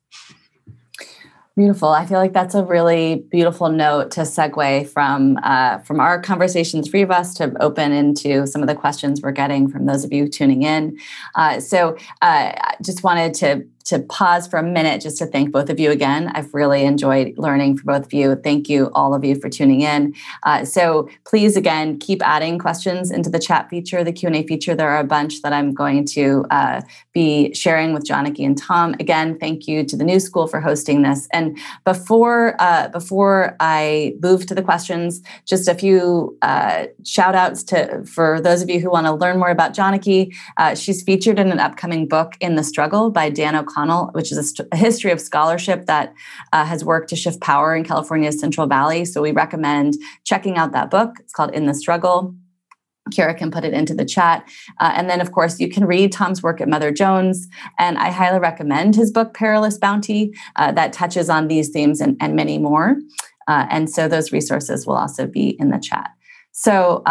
[1.55, 1.91] Beautiful.
[1.91, 6.89] I feel like that's a really beautiful note to segue from uh, from our conversations,
[6.89, 10.15] three of us, to open into some of the questions we're getting from those of
[10.15, 10.97] you tuning in.
[11.35, 15.69] Uh, so, uh, just wanted to to pause for a minute just to thank both
[15.69, 16.31] of you again.
[16.35, 18.37] I've really enjoyed learning from both of you.
[18.37, 20.15] Thank you, all of you, for tuning in.
[20.45, 24.75] Uh, so please, again, keep adding questions into the chat feature, the Q&A feature.
[24.75, 28.95] There are a bunch that I'm going to uh, be sharing with Janaki and Tom.
[29.01, 31.27] Again, thank you to the New School for hosting this.
[31.33, 37.63] And before, uh, before I move to the questions, just a few uh, shout outs
[37.65, 40.33] to, for those of you who want to learn more about Janaki.
[40.57, 44.33] Uh, she's featured in an upcoming book, In the Struggle by Dan O'Connor O'Connell, which
[44.33, 46.15] is a, a history of scholarship that
[46.53, 49.05] uh, has worked to shift power in California's Central Valley.
[49.05, 49.95] So we recommend
[50.25, 51.17] checking out that book.
[51.21, 52.35] It's called In the Struggle.
[53.11, 54.49] Kira can put it into the chat.
[54.81, 57.49] Uh, and then, of course, you can read Tom's work at Mother Jones.
[57.79, 62.17] And I highly recommend his book, Perilous Bounty, uh, that touches on these themes and,
[62.21, 62.97] and many more.
[63.49, 66.11] Uh, and so those resources will also be in the chat.
[66.53, 67.03] So,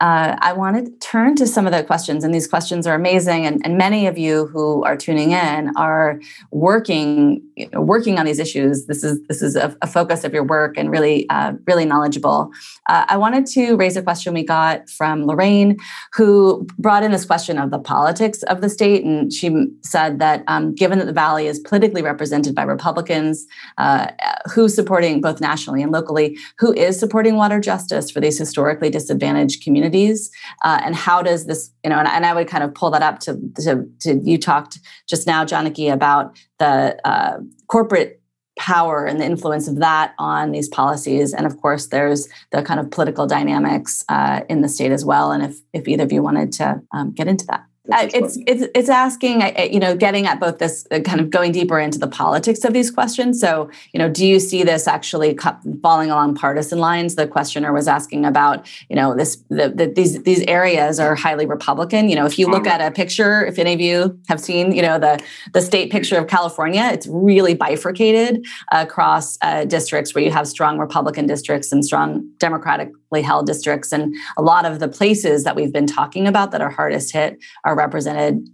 [0.00, 2.94] uh, uh, I want to turn to some of the questions, and these questions are
[2.94, 3.46] amazing.
[3.46, 6.20] And, and many of you who are tuning in are
[6.50, 8.86] working you know, working on these issues.
[8.86, 12.50] This is this is a, a focus of your work, and really uh, really knowledgeable.
[12.88, 15.76] Uh, I wanted to raise a question we got from Lorraine,
[16.14, 20.42] who brought in this question of the politics of the state, and she said that
[20.48, 23.46] um, given that the Valley is politically represented by Republicans,
[23.78, 24.08] uh,
[24.52, 29.62] who's supporting both nationally and locally, who is supporting water justice for these historically disadvantaged
[29.62, 30.30] communities communities
[30.64, 33.02] uh, and how does this you know and, and, i would kind of pull that
[33.02, 34.78] up to, to, to you talked
[35.08, 38.20] just now janaki about the uh, corporate
[38.58, 41.32] power and the influence of that on these policies.
[41.32, 45.30] And of course there's the kind of political dynamics uh, in the state as well.
[45.30, 48.88] And if if either of you wanted to um, get into that it's it's it's
[48.88, 52.64] asking, you know, getting at both this uh, kind of going deeper into the politics
[52.64, 53.40] of these questions.
[53.40, 55.38] So, you know, do you see this actually
[55.82, 57.14] falling along partisan lines?
[57.14, 61.46] The questioner was asking about, you know, this the, the, these these areas are highly
[61.46, 62.08] Republican.
[62.10, 64.82] You know, if you look at a picture, if any of you have seen, you
[64.82, 65.18] know, the
[65.54, 70.78] the state picture of California, it's really bifurcated across uh, districts where you have strong
[70.78, 75.72] Republican districts and strong Democratically held districts, and a lot of the places that we've
[75.72, 78.48] been talking about that are hardest hit are represented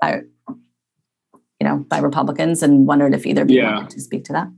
[0.00, 3.76] by you know by Republicans and wondered if either of you yeah.
[3.76, 4.48] wanted to speak to that.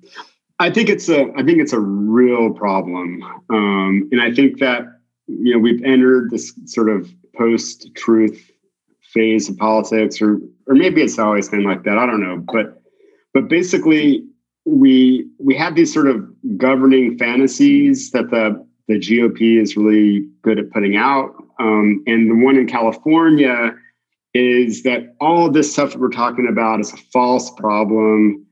[0.59, 4.83] I think it's a I think it's a real problem, um, and I think that
[5.27, 8.51] you know we've entered this sort of post-truth
[9.13, 11.99] phase of politics, or or maybe it's always been like that.
[11.99, 12.83] I don't know, but
[13.35, 14.25] but basically
[14.65, 16.27] we we have these sort of
[16.57, 22.45] governing fantasies that the the GOP is really good at putting out, um, and the
[22.45, 23.75] one in California
[24.35, 28.47] is that all this stuff that we're talking about is a false problem.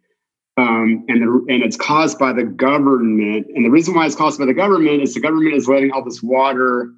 [0.56, 3.46] Um, and, the, and it's caused by the government.
[3.54, 6.04] And the reason why it's caused by the government is the government is letting all
[6.04, 6.90] this water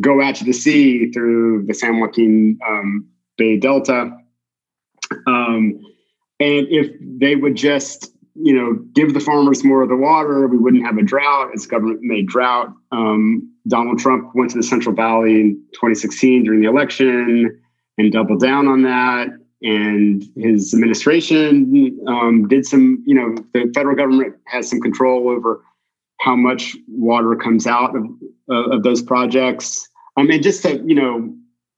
[0.00, 3.06] go out to the sea through the San Joaquin um,
[3.36, 4.16] Bay Delta.
[5.26, 5.80] Um,
[6.38, 8.12] and if they would just,
[8.42, 11.50] you know, give the farmers more of the water, we wouldn't have a drought.
[11.52, 12.72] It's government-made drought.
[12.92, 17.60] Um, Donald Trump went to the Central Valley in 2016 during the election
[17.98, 19.28] and doubled down on that.
[19.62, 25.62] And his administration um, did some, you know, the federal government has some control over
[26.20, 28.04] how much water comes out of,
[28.50, 29.88] uh, of those projects.
[30.16, 31.34] I mean, just to, you know,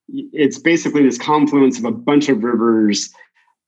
[0.08, 3.12] it's basically this confluence of a bunch of rivers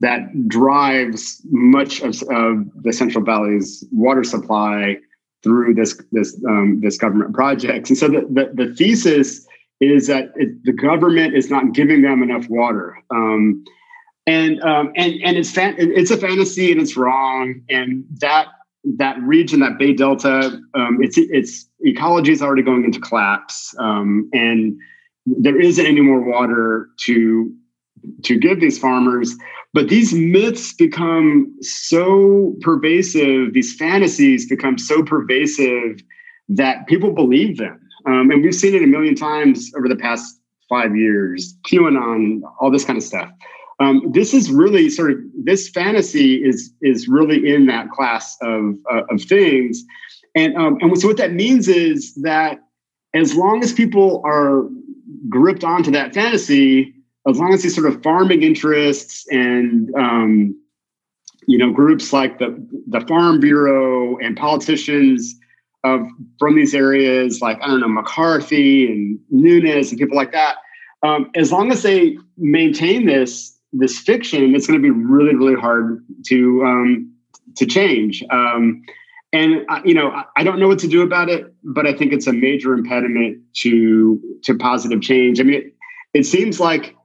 [0.01, 4.96] that drives much of, of the Central Valley's water supply
[5.42, 7.88] through this this um, this government project.
[7.88, 9.46] And so the, the, the thesis
[9.80, 12.96] is that it, the government is not giving them enough water.
[13.11, 13.64] Um,
[14.26, 17.62] and um, and and it's fan- it's a fantasy and it's wrong.
[17.68, 18.48] And that
[18.98, 24.28] that region, that Bay Delta, um, its its ecology is already going into collapse, um,
[24.32, 24.78] and
[25.26, 27.53] there isn't any more water to
[28.24, 29.36] to give these farmers.
[29.72, 36.02] But these myths become so pervasive; these fantasies become so pervasive
[36.48, 37.80] that people believe them.
[38.06, 42.70] Um, and we've seen it a million times over the past five years, QAnon, all
[42.70, 43.30] this kind of stuff.
[43.80, 48.74] Um, this is really sort of this fantasy is is really in that class of
[48.92, 49.82] uh, of things,
[50.34, 52.58] and um, and so what that means is that
[53.14, 54.64] as long as people are
[55.28, 56.94] gripped onto that fantasy,
[57.28, 60.54] as long as these sort of farming interests and um,
[61.46, 65.34] you know groups like the the Farm Bureau and politicians
[65.84, 66.06] of
[66.38, 70.56] from these areas like I don't know McCarthy and Nunes and people like that.
[71.02, 75.58] Um, as long as they maintain this this fiction, it's going to be really really
[75.58, 77.12] hard to um,
[77.56, 78.22] to change.
[78.30, 78.82] Um,
[79.32, 82.12] and uh, you know I don't know what to do about it, but I think
[82.12, 85.40] it's a major impediment to to positive change.
[85.40, 85.74] I mean, it,
[86.12, 86.96] it seems like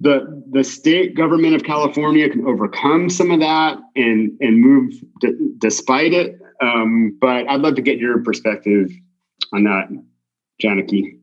[0.00, 5.36] the the state government of California can overcome some of that and and move d-
[5.58, 6.40] despite it.
[6.62, 8.90] Um, but I'd love to get your perspective
[9.52, 9.88] on that,
[10.60, 11.18] Janaki.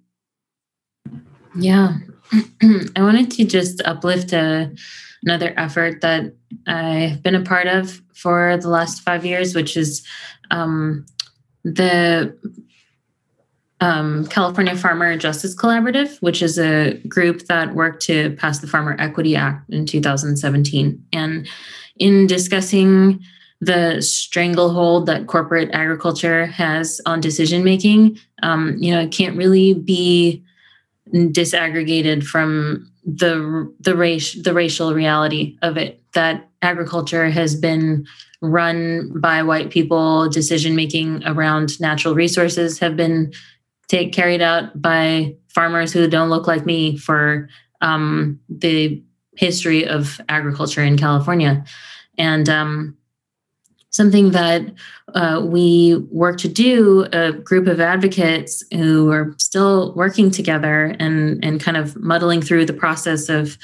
[1.55, 1.97] Yeah,
[2.61, 4.73] I wanted to just uplift a,
[5.23, 6.34] another effort that
[6.67, 10.05] I've been a part of for the last five years, which is
[10.51, 11.05] um,
[11.63, 12.38] the
[13.80, 18.95] um, California Farmer Justice Collaborative, which is a group that worked to pass the Farmer
[18.99, 21.05] Equity Act in 2017.
[21.13, 21.47] And
[21.97, 23.21] in discussing
[23.59, 29.73] the stranglehold that corporate agriculture has on decision making, um, you know, it can't really
[29.73, 30.43] be
[31.13, 38.05] disaggregated from the the race the racial reality of it that agriculture has been
[38.41, 43.32] run by white people decision making around natural resources have been
[43.88, 47.49] take carried out by farmers who don't look like me for
[47.81, 49.01] um, the
[49.35, 51.63] history of agriculture in California.
[52.17, 52.97] And um,
[53.91, 54.61] something that
[55.15, 61.43] uh, we work to do a group of advocates who are still working together and
[61.43, 63.57] and kind of muddling through the process of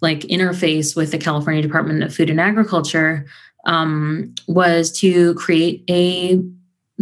[0.00, 3.26] like interface with the california department of food and agriculture
[3.66, 6.40] um, was to create a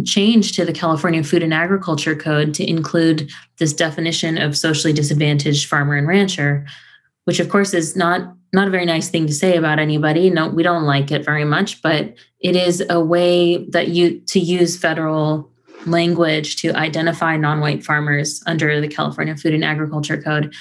[0.05, 5.69] change to the california food and agriculture code to include this definition of socially disadvantaged
[5.69, 6.67] farmer and rancher
[7.25, 10.31] which of course is not not a very nice thing to say about anybody.
[10.31, 14.41] No, we don't like it very much, but it is a way that you to
[14.41, 15.51] use federal
[15.87, 20.55] language to identify non-white farmers under the California Food and Agriculture Code.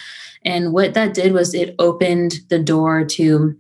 [0.44, 3.58] And what that did was it opened the door to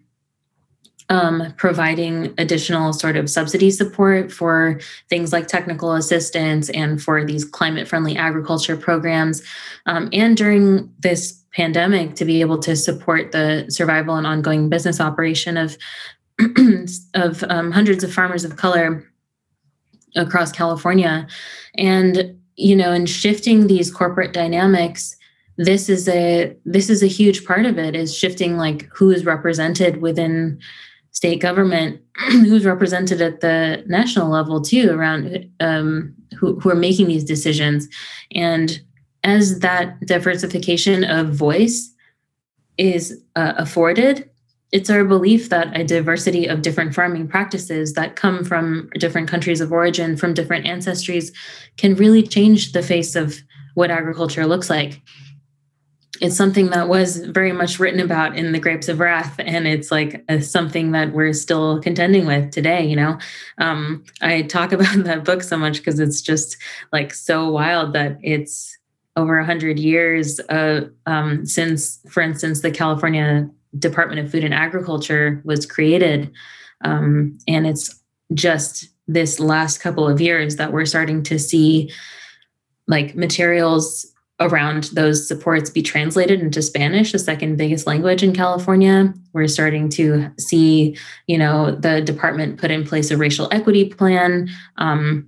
[1.10, 4.80] um, providing additional sort of subsidy support for
[5.10, 9.44] things like technical assistance and for these climate friendly agriculture programs.
[9.86, 15.00] Um, and during this pandemic, to be able to support the survival and ongoing business
[15.00, 15.78] operation of,
[17.14, 19.06] of um, hundreds of farmers of color
[20.16, 21.28] across California.
[21.78, 25.16] And, you know, in shifting these corporate dynamics,
[25.58, 29.26] this is a this is a huge part of it is shifting like who is
[29.26, 30.60] represented within
[31.16, 37.08] state government who's represented at the national level too around um, who, who are making
[37.08, 37.88] these decisions.
[38.34, 38.80] And
[39.24, 41.92] as that diversification of voice
[42.78, 44.30] is uh, afforded
[44.76, 49.62] it's our belief that a diversity of different farming practices that come from different countries
[49.62, 51.32] of origin from different ancestries
[51.78, 53.38] can really change the face of
[53.76, 55.02] what agriculture looks like
[56.22, 59.92] it's something that was very much written about in the grapes of wrath and it's
[59.92, 63.18] like a, something that we're still contending with today you know?
[63.58, 66.58] Um, i talk about that book so much because it's just
[66.92, 68.78] like so wild that it's
[69.18, 75.42] over 100 years uh, um, since for instance the california department of food and agriculture
[75.44, 76.32] was created.
[76.82, 78.02] Um, and it's
[78.34, 81.92] just this last couple of years that we're starting to see
[82.88, 84.06] like materials
[84.40, 89.14] around those supports be translated into Spanish, the second biggest language in California.
[89.34, 90.98] We're starting to see,
[91.28, 94.50] you know, the department put in place a racial equity plan.
[94.78, 95.28] Um,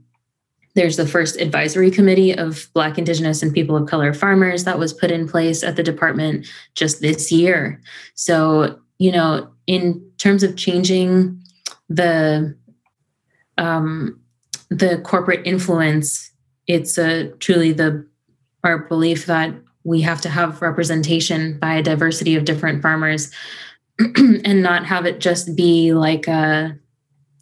[0.75, 4.93] there's the first advisory committee of Black, Indigenous, and people of color farmers that was
[4.93, 7.81] put in place at the department just this year.
[8.13, 11.41] So, you know, in terms of changing
[11.89, 12.55] the
[13.57, 14.19] um,
[14.69, 16.31] the corporate influence,
[16.67, 18.05] it's a truly the
[18.63, 19.53] our belief that
[19.84, 23.31] we have to have representation by a diversity of different farmers
[23.99, 26.77] and not have it just be like a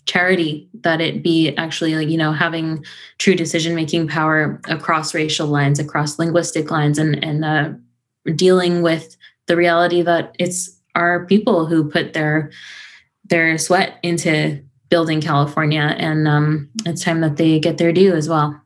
[0.05, 2.85] charity that it be actually you know having
[3.17, 7.71] true decision making power across racial lines across linguistic lines and and uh,
[8.35, 9.17] dealing with
[9.47, 12.51] the reality that it's our people who put their
[13.23, 18.29] their sweat into building california and um, it's time that they get their due as
[18.29, 18.61] well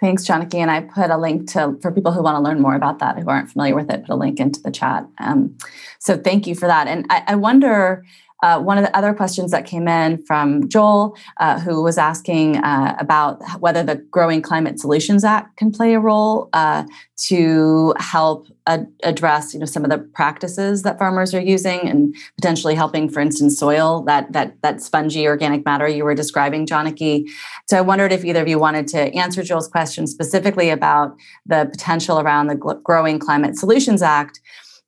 [0.00, 0.58] Thanks, Janaki.
[0.58, 3.18] And I put a link to, for people who want to learn more about that,
[3.18, 5.06] who aren't familiar with it, put a link into the chat.
[5.18, 5.56] Um,
[5.98, 6.86] so thank you for that.
[6.86, 8.04] And I, I wonder,
[8.42, 12.58] uh, one of the other questions that came in from Joel, uh, who was asking
[12.58, 16.84] uh, about whether the Growing Climate Solutions Act can play a role uh,
[17.26, 22.14] to help ad- address, you know, some of the practices that farmers are using, and
[22.36, 27.26] potentially helping, for instance, soil that that that spongy organic matter you were describing, Janaki.
[27.68, 31.68] So I wondered if either of you wanted to answer Joel's question specifically about the
[31.70, 34.40] potential around the Growing Climate Solutions Act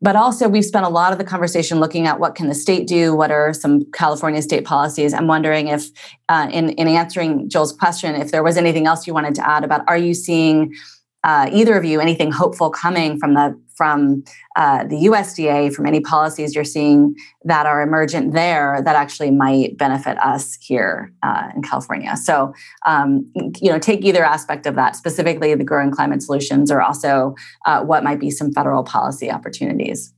[0.03, 2.87] but also we've spent a lot of the conversation looking at what can the state
[2.87, 3.15] do?
[3.15, 5.13] What are some california state policies?
[5.13, 5.91] I'm wondering if
[6.29, 9.65] uh, in, in answering joel's question if there was anything else you wanted to add
[9.65, 10.75] about are you seeing
[11.23, 14.23] uh, either of you anything hopeful coming from the from
[14.57, 19.79] uh, the USDA, from any policies you're seeing that are emergent there that actually might
[19.79, 22.15] benefit us here uh, in California.
[22.19, 22.53] So,
[22.85, 27.35] um, you know, take either aspect of that, specifically the growing climate solutions, or also
[27.65, 30.13] uh, what might be some federal policy opportunities.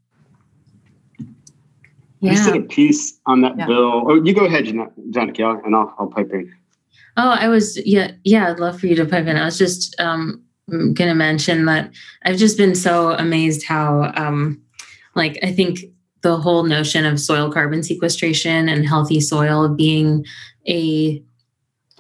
[2.18, 2.32] Yeah.
[2.32, 3.66] just did a piece on that yeah.
[3.66, 4.10] bill.
[4.10, 6.52] Oh, you go ahead, Janaki, and I'll, I'll pipe in.
[7.16, 8.50] Oh, I was yeah yeah.
[8.50, 9.36] I'd love for you to pipe in.
[9.36, 11.90] I was just um, going to mention that
[12.24, 14.62] I've just been so amazed how, um,
[15.14, 15.80] like, I think
[16.22, 20.24] the whole notion of soil carbon sequestration and healthy soil being
[20.68, 21.22] a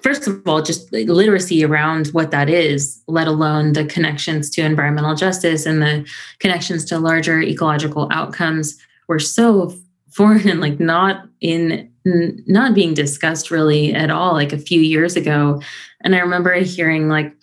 [0.00, 5.14] first of all just literacy around what that is let alone the connections to environmental
[5.16, 6.08] justice and the
[6.38, 8.78] connections to larger ecological outcomes
[9.08, 9.74] were so
[10.12, 15.16] foreign and like not in not being discussed really at all like a few years
[15.16, 15.60] ago.
[16.02, 17.34] And i remember hearing like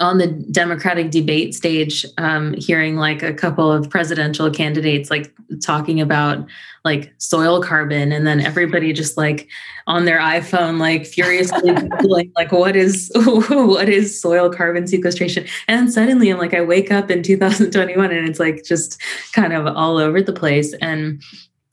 [0.00, 6.00] on the Democratic debate stage, um, hearing like a couple of presidential candidates like talking
[6.00, 6.46] about
[6.84, 9.48] like soil carbon, and then everybody just like
[9.86, 15.92] on their iPhone, like furiously googling like what is what is soil carbon sequestration, and
[15.92, 19.00] suddenly I'm like I wake up in 2021 and it's like just
[19.32, 21.22] kind of all over the place, and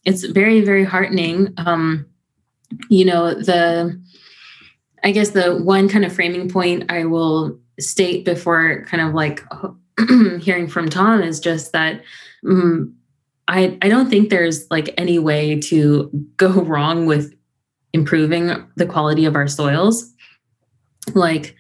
[0.06, 1.54] it's very very heartening.
[1.58, 2.06] Um,
[2.90, 4.00] you know the.
[5.04, 9.44] I guess the one kind of framing point I will state before kind of like
[10.40, 12.02] hearing from Tom is just that
[12.48, 12.96] um,
[13.48, 17.34] I, I don't think there's like any way to go wrong with
[17.94, 20.14] improving the quality of our soils.
[21.14, 21.56] Like,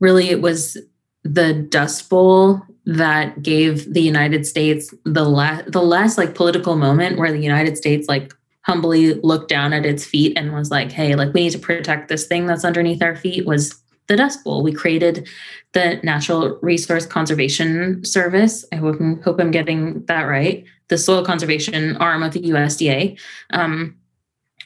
[0.00, 0.76] really, it was
[1.22, 7.18] the Dust Bowl that gave the United States the last the last like political moment
[7.18, 8.32] where the United States like
[8.62, 12.08] humbly looked down at its feet and was like, hey, like we need to protect
[12.08, 14.62] this thing that's underneath our feet was the Dust Bowl.
[14.62, 15.28] We created
[15.72, 18.64] the Natural Resource Conservation Service.
[18.72, 20.64] I hope, hope I'm getting that right.
[20.88, 23.18] The soil conservation arm of the USDA.
[23.50, 23.96] Um,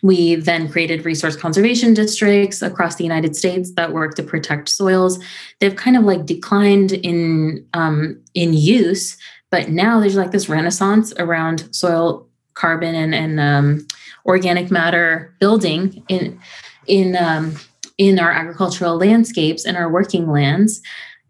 [0.03, 5.23] we then created resource conservation districts across the United States that work to protect soils.
[5.59, 9.19] They've kind of like declined in um, in use,
[9.51, 13.87] but now there's like this renaissance around soil carbon and, and um,
[14.25, 16.41] organic matter building in
[16.87, 17.55] in um,
[18.01, 20.81] in our agricultural landscapes and our working lands.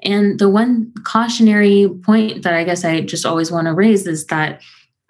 [0.05, 4.27] And the one cautionary point that I guess I just always want to raise is
[4.27, 4.63] that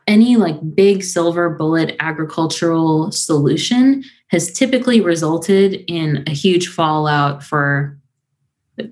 [0.07, 7.95] any like big silver bullet agricultural solution has typically resulted in a huge fallout for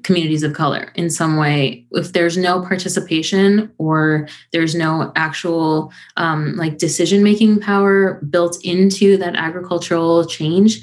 [0.02, 6.54] communities of color in some way if there's no participation or there's no actual um,
[6.56, 10.82] like decision making power built into that agricultural change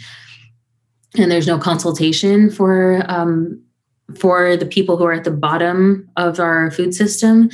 [1.17, 3.61] and there's no consultation for um,
[4.15, 7.49] for the people who are at the bottom of our food system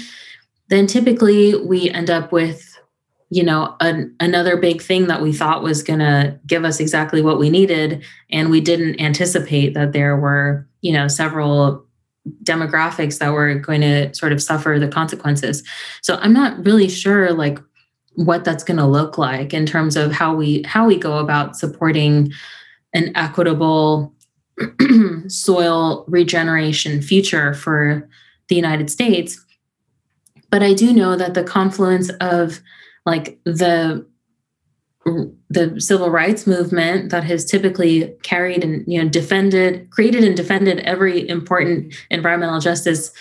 [0.70, 2.80] then typically we end up with
[3.30, 7.22] you know an, another big thing that we thought was going to give us exactly
[7.22, 11.86] what we needed and we didn't anticipate that there were you know several
[12.44, 15.64] demographics that were going to sort of suffer the consequences.
[16.02, 17.60] So i'm not really sure like
[18.16, 21.56] what that's going to look like in terms of how we how we go about
[21.56, 22.32] supporting
[22.94, 24.14] an equitable
[25.28, 28.08] soil regeneration future for
[28.48, 29.44] the united states.
[30.50, 32.62] But i do know that the confluence of
[33.06, 34.06] like the
[35.50, 40.80] the civil rights movement that has typically carried and you know defended created and defended
[40.80, 43.12] every important environmental justice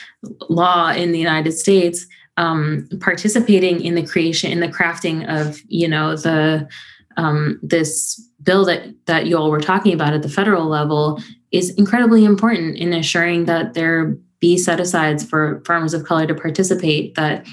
[0.50, 2.06] law in the united states
[2.36, 6.68] um, participating in the creation in the crafting of you know the
[7.16, 11.70] um, this bill that that you all were talking about at the federal level is
[11.74, 17.14] incredibly important in assuring that there be set asides for farmers of color to participate
[17.14, 17.46] that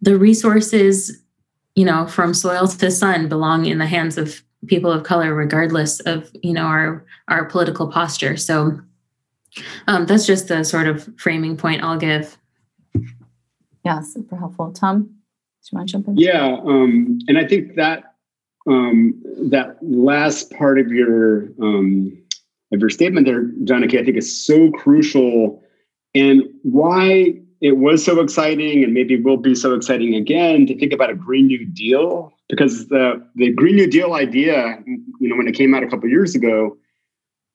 [0.00, 1.22] the resources,
[1.74, 6.00] you know, from soil to sun belong in the hands of people of color, regardless
[6.00, 8.36] of, you know, our our political posture.
[8.36, 8.78] So
[9.86, 12.36] um, that's just the sort of framing point I'll give.
[13.84, 14.72] Yeah, super helpful.
[14.72, 15.08] Tom, do
[15.72, 16.16] you want to jump in?
[16.16, 18.13] Yeah, um, and I think that
[18.66, 19.20] um,
[19.50, 22.16] that last part of your um,
[22.72, 25.62] of your statement there, Janaki, I think is so crucial,
[26.14, 30.92] and why it was so exciting and maybe will be so exciting again to think
[30.92, 35.48] about a green new deal because the the green new deal idea you know when
[35.48, 36.76] it came out a couple years ago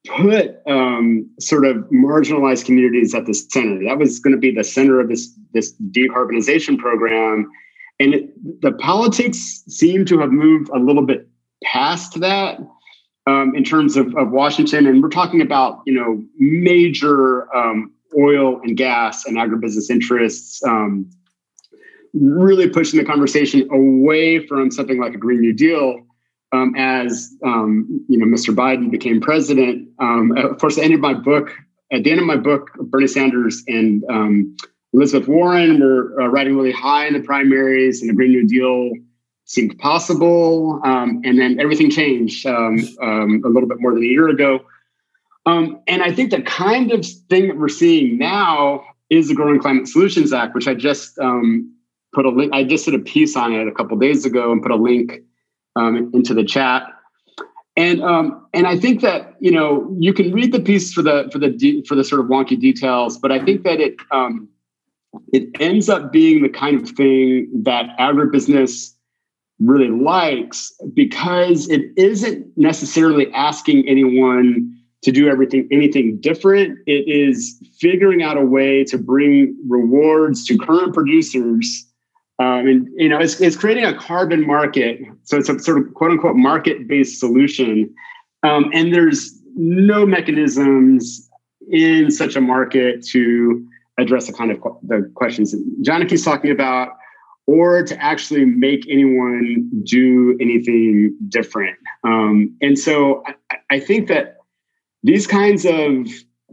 [0.08, 3.84] put um, sort of marginalized communities at the center.
[3.84, 7.50] That was going to be the center of this this decarbonization program
[8.00, 11.28] and it, the politics seem to have moved a little bit
[11.64, 12.60] past that
[13.28, 18.60] um, in terms of, of washington and we're talking about you know major um, oil
[18.62, 21.10] and gas and agribusiness interests, um,
[22.14, 26.06] really pushing the conversation away from something like a Green New Deal.
[26.52, 28.56] Um, as um, you know, Mr.
[28.56, 29.88] Biden became president.
[30.00, 31.56] Um, of course, at the end of my book,
[31.92, 34.58] at the end of my book, Bernie Sanders and um,
[34.94, 38.92] Elizabeth Warren were uh, riding really high in the primaries, and a Green New Deal
[39.46, 40.80] seemed possible.
[40.84, 44.62] Um, and then everything changed a little bit more than a year ago.
[45.46, 49.60] Um, and I think the kind of thing that we're seeing now is the Growing
[49.60, 51.74] Climate Solutions Act, which I just um,
[52.14, 52.54] put a link.
[52.54, 55.14] I just did a piece on it a couple days ago and put a link
[55.76, 56.84] um, into the chat.
[57.76, 61.30] And um, and I think that you know you can read the piece for the
[61.32, 64.50] for the de- for the sort of wonky details, but I think that it um,
[65.34, 68.94] it ends up being the kind of thing that agribusiness
[69.60, 76.78] really likes because it isn't necessarily asking anyone to do everything anything different.
[76.86, 81.90] It is figuring out a way to bring rewards to current producers
[82.40, 85.00] um, and you know it's, it's creating a carbon market.
[85.24, 87.94] So it's a sort of quote unquote market based solution.
[88.44, 91.30] Um, and there's no mechanisms
[91.70, 93.68] in such a market to
[94.00, 96.90] address the kind of the questions that Janaki's talking about
[97.46, 101.76] or to actually make anyone do anything different.
[102.04, 104.38] Um, and so I, I think that
[105.04, 106.08] these kinds of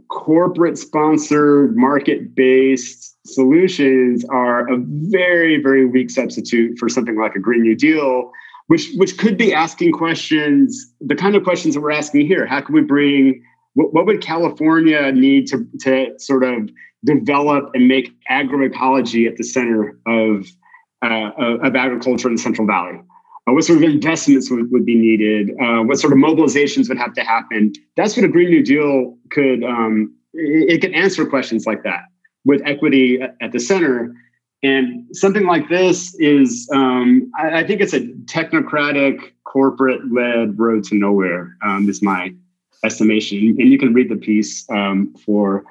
[0.09, 7.39] corporate sponsored market based solutions are a very very weak substitute for something like a
[7.39, 8.31] green new deal
[8.67, 12.45] which which could be asking questions the kind of questions that we're asking here.
[12.45, 13.43] How can we bring
[13.73, 16.69] what, what would california need to to sort of
[17.05, 20.47] develop and make agroecology at the center of,
[21.03, 22.99] uh, of agriculture in the Central Valley.
[23.47, 25.51] Uh, what sort of investments would, would be needed?
[25.61, 27.71] Uh, what sort of mobilizations would have to happen?
[27.95, 32.01] That's what a Green New Deal could, um, it, could answer questions like that
[32.45, 34.13] with equity at the center.
[34.63, 40.83] And something like this is, um, I, I, think it's a technocratic, corporate led road
[40.85, 42.33] to nowhere, um, is my
[42.83, 43.37] estimation.
[43.37, 45.63] And you can read the piece um, for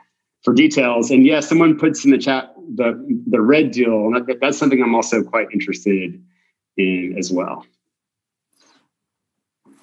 [0.47, 1.11] for details.
[1.11, 2.95] And yes, yeah, someone puts in the chat the
[3.27, 4.11] the red deal.
[4.13, 6.23] That, that's something I'm also quite interested
[6.77, 7.67] in as well.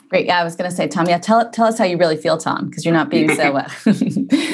[0.08, 0.26] Great.
[0.26, 1.08] Yeah, I was going to say, Tom.
[1.08, 3.68] Yeah, tell tell us how you really feel, Tom, because you're not being so uh,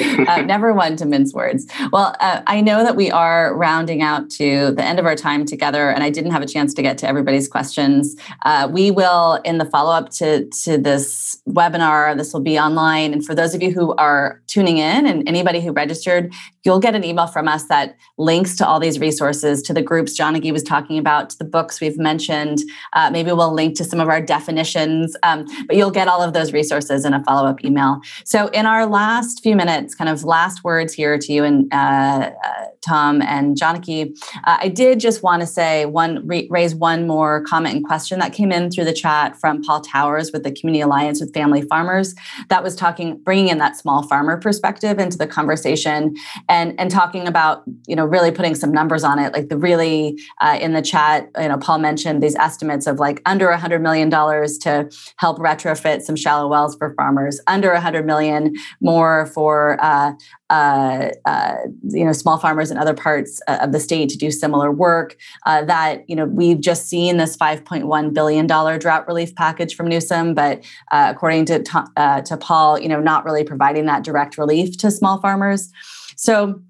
[0.00, 1.66] uh, never one to mince words.
[1.92, 5.44] Well, uh, I know that we are rounding out to the end of our time
[5.44, 8.16] together, and I didn't have a chance to get to everybody's questions.
[8.42, 13.12] Uh, we will, in the follow up to to this webinar, this will be online,
[13.12, 16.32] and for those of you who are tuning in, and anybody who registered,
[16.64, 20.14] you'll get an email from us that links to all these resources, to the groups
[20.14, 22.58] Janaki was talking about, to the books we've mentioned.
[22.92, 25.16] Uh, maybe we'll link to some of our definitions.
[25.22, 28.00] Um, but you'll get all of those resources in a follow up email.
[28.24, 32.30] So, in our last few minutes, kind of last words here to you and uh,
[32.44, 34.14] uh, Tom and Janaki,
[34.44, 38.18] uh, I did just want to say one, re- raise one more comment and question
[38.20, 41.62] that came in through the chat from Paul Towers with the Community Alliance with Family
[41.62, 42.14] Farmers.
[42.48, 46.14] That was talking, bringing in that small farmer perspective into the conversation
[46.48, 49.32] and and talking about you know really putting some numbers on it.
[49.32, 53.20] Like the really uh, in the chat, you know, Paul mentioned these estimates of like
[53.26, 57.74] under a hundred million dollars to help retrofit some shallow wells for farmers, under a
[57.74, 60.12] 100 million more for uh,
[60.50, 61.56] uh, uh,
[61.88, 65.16] you know small farmers in other parts uh, of the state to do similar work.
[65.46, 69.88] Uh, that you know we've just seen this 5.1 billion dollar drought relief package from
[69.88, 74.90] Newsom, but according to to Paul, you know not really providing that direct relief to
[74.90, 75.72] small farmers.
[76.16, 76.60] So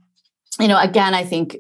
[0.61, 1.57] you know, again, I think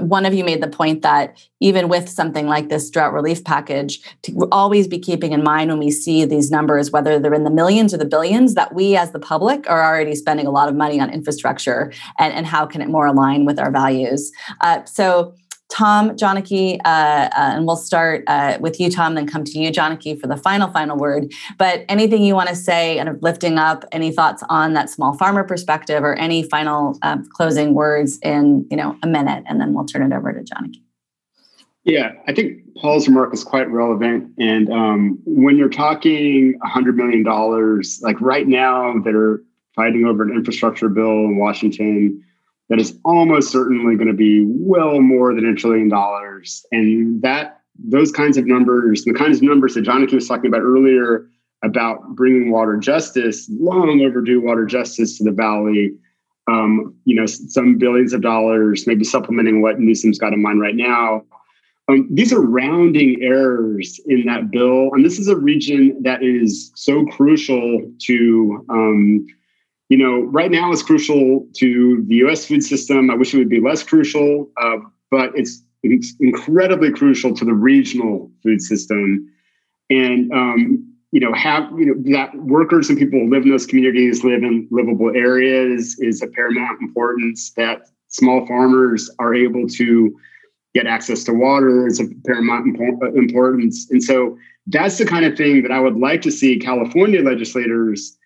[0.00, 4.00] one of you made the point that even with something like this drought relief package,
[4.22, 7.50] to always be keeping in mind when we see these numbers, whether they're in the
[7.50, 10.74] millions or the billions, that we as the public are already spending a lot of
[10.74, 14.32] money on infrastructure and, and how can it more align with our values.
[14.60, 15.34] Uh, so
[15.72, 19.70] Tom, Janaki, uh, uh, and we'll start uh, with you, Tom, then come to you,
[19.70, 21.32] Janaki, for the final, final word.
[21.56, 25.16] But anything you want to say, and of lifting up, any thoughts on that small
[25.16, 29.72] farmer perspective, or any final um, closing words in you know a minute, and then
[29.72, 30.82] we'll turn it over to Janaki.
[31.84, 34.30] Yeah, I think Paul's remark is quite relevant.
[34.38, 37.24] And um, when you're talking $100 million,
[38.02, 39.42] like right now, that are
[39.74, 42.22] fighting over an infrastructure bill in Washington
[42.68, 46.64] that is almost certainly going to be well more than a trillion dollars.
[46.72, 50.62] And that those kinds of numbers, the kinds of numbers that Jonathan was talking about
[50.62, 51.26] earlier
[51.64, 55.92] about bringing water justice, long overdue water justice to the valley.
[56.48, 60.74] Um, you know, some billions of dollars, maybe supplementing what Newsom's got in mind right
[60.74, 61.22] now.
[61.88, 66.72] Um, these are rounding errors in that bill, and this is a region that is
[66.74, 69.26] so crucial to um,
[69.92, 72.46] you know, right now it's crucial to the U.S.
[72.46, 73.10] food system.
[73.10, 74.78] I wish it would be less crucial, uh,
[75.10, 79.30] but it's, it's, incredibly crucial to the regional food system.
[79.90, 83.66] And um, you know, have you know that workers and people who live in those
[83.66, 87.50] communities live in livable areas is of paramount importance.
[87.58, 90.18] That small farmers are able to
[90.74, 92.78] get access to water is of paramount
[93.14, 93.90] importance.
[93.90, 94.38] And so
[94.68, 98.16] that's the kind of thing that I would like to see California legislators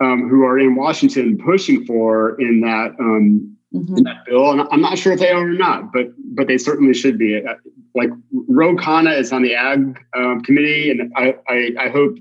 [0.00, 3.96] um, who are in Washington pushing for in that um, mm-hmm.
[3.96, 4.50] in that bill.
[4.50, 7.36] And I'm not sure if they are or not, but but they certainly should be.
[7.36, 7.54] Uh,
[7.94, 8.10] like
[8.48, 12.16] Ro Khanna is on the Ag um, committee, and I, I, I hope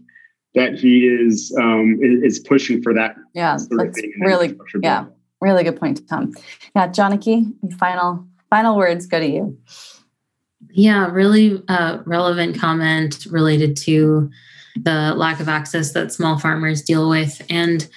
[0.54, 3.16] that he is um, is pushing for that.
[3.34, 5.06] Yeah, that's really yeah,
[5.42, 6.32] really good point, Tom.
[6.76, 7.48] Yeah, Janaki,
[7.80, 9.58] final final words go to you.
[10.70, 14.30] Yeah, really uh, relevant comment related to
[14.76, 17.42] the lack of access that small farmers deal with.
[17.50, 17.88] And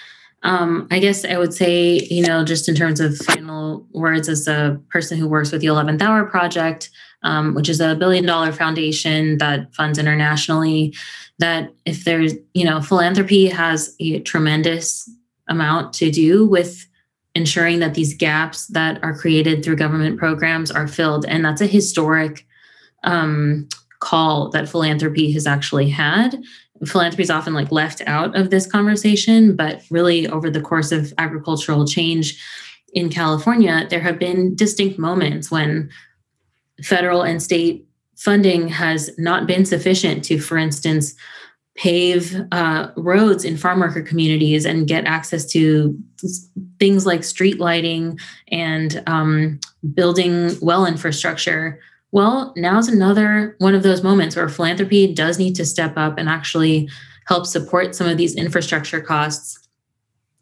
[0.42, 4.46] um, I guess I would say, you know, just in terms of final words, as
[4.46, 6.90] a person who works with the 11th Hour Project,
[7.22, 10.94] um, which is a billion dollar foundation that funds internationally,
[11.38, 15.10] that if there's, you know, philanthropy has a tremendous
[15.48, 16.86] amount to do with
[17.34, 21.26] ensuring that these gaps that are created through government programs are filled.
[21.26, 22.46] And that's a historic
[23.04, 23.68] um,
[24.00, 26.42] call that philanthropy has actually had
[26.84, 31.12] philanthropy is often like left out of this conversation, but really over the course of
[31.18, 32.42] agricultural change
[32.92, 35.90] in California, there have been distinct moments when
[36.82, 37.86] federal and state
[38.16, 41.14] funding has not been sufficient to, for instance,
[41.76, 45.96] pave uh, roads in farm worker communities and get access to
[46.78, 49.60] things like street lighting and um,
[49.94, 51.78] building well infrastructure.
[52.16, 56.30] Well, now's another one of those moments where philanthropy does need to step up and
[56.30, 56.88] actually
[57.26, 59.68] help support some of these infrastructure costs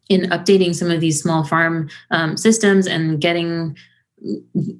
[0.09, 3.77] in updating some of these small farm um, systems and getting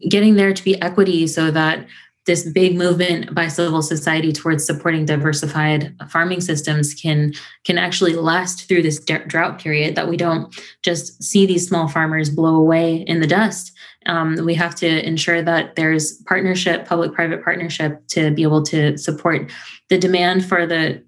[0.09, 1.85] getting there to be equity so that
[2.27, 7.33] this big movement by civil society towards supporting diversified farming systems can
[7.65, 10.55] can actually last through this drought period that we don't
[10.85, 13.73] just see these small farmers blow away in the dust
[14.07, 18.97] um, we have to ensure that there's partnership public private partnership to be able to
[18.99, 19.51] support
[19.89, 21.03] the demand for the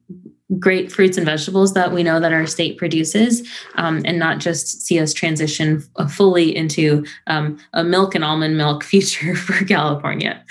[0.59, 4.83] great fruits and vegetables that we know that our state produces um, and not just
[4.83, 10.43] see us transition fully into um, a milk and almond milk future for california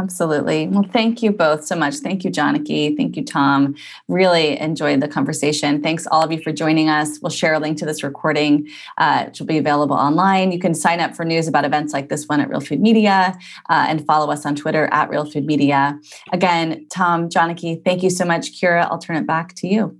[0.00, 0.66] Absolutely.
[0.66, 1.96] Well, thank you both so much.
[1.96, 2.96] Thank you, Janaki.
[2.96, 3.74] Thank you, Tom.
[4.08, 5.82] Really enjoyed the conversation.
[5.82, 7.18] Thanks all of you for joining us.
[7.20, 8.66] We'll share a link to this recording,
[8.96, 10.52] uh, which will be available online.
[10.52, 13.38] You can sign up for news about events like this one at Real Food Media
[13.68, 15.98] uh, and follow us on Twitter at Real Food Media.
[16.32, 18.52] Again, Tom, Janaki, thank you so much.
[18.52, 19.98] Kira, I'll turn it back to you.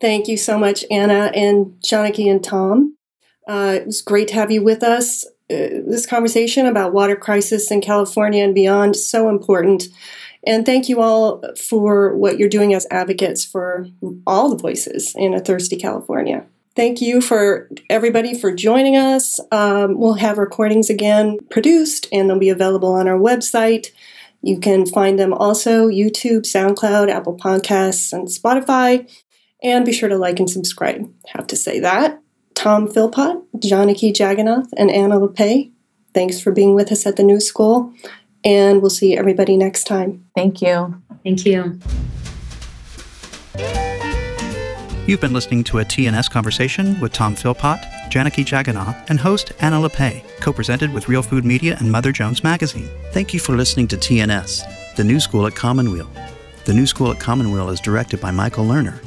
[0.00, 2.96] Thank you so much, Anna and Janaki and Tom.
[3.46, 5.24] Uh, it was great to have you with us.
[5.52, 9.88] Uh, this conversation about water crisis in California and beyond so important.
[10.46, 13.86] And thank you all for what you're doing as advocates for
[14.26, 16.46] all the voices in a thirsty California.
[16.74, 19.38] Thank you for everybody for joining us.
[19.50, 23.90] Um, we'll have recordings again produced and they'll be available on our website.
[24.40, 29.08] You can find them also YouTube, SoundCloud, Apple Podcasts, and Spotify.
[29.62, 31.12] And be sure to like and subscribe.
[31.28, 32.20] Have to say that.
[32.54, 35.70] Tom Philpott, Janaki Jagannath, and Anna Lappé.
[36.14, 37.92] Thanks for being with us at the New School,
[38.44, 40.24] and we'll see everybody next time.
[40.34, 41.02] Thank you.
[41.24, 41.78] Thank you.
[45.06, 49.76] You've been listening to a TNS conversation with Tom Philpott, Janaki Jagannath, and host Anna
[49.76, 52.88] Lappé, co-presented with Real Food Media and Mother Jones Magazine.
[53.12, 56.08] Thank you for listening to TNS, the New School at Commonweal.
[56.66, 59.00] The New School at Commonweal is directed by Michael Lerner.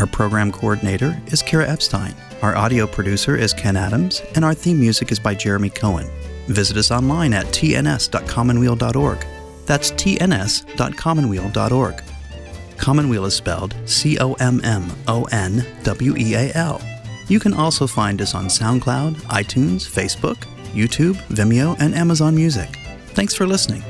[0.00, 2.14] Our program coordinator is Kira Epstein.
[2.40, 6.08] Our audio producer is Ken Adams, and our theme music is by Jeremy Cohen.
[6.46, 9.26] Visit us online at tns.commonweal.org.
[9.66, 12.02] That's tns.commonweal.org.
[12.78, 16.80] Commonweal is spelled C O M M O N W E A L.
[17.28, 20.38] You can also find us on SoundCloud, iTunes, Facebook,
[20.72, 22.74] YouTube, Vimeo, and Amazon Music.
[23.08, 23.84] Thanks for listening.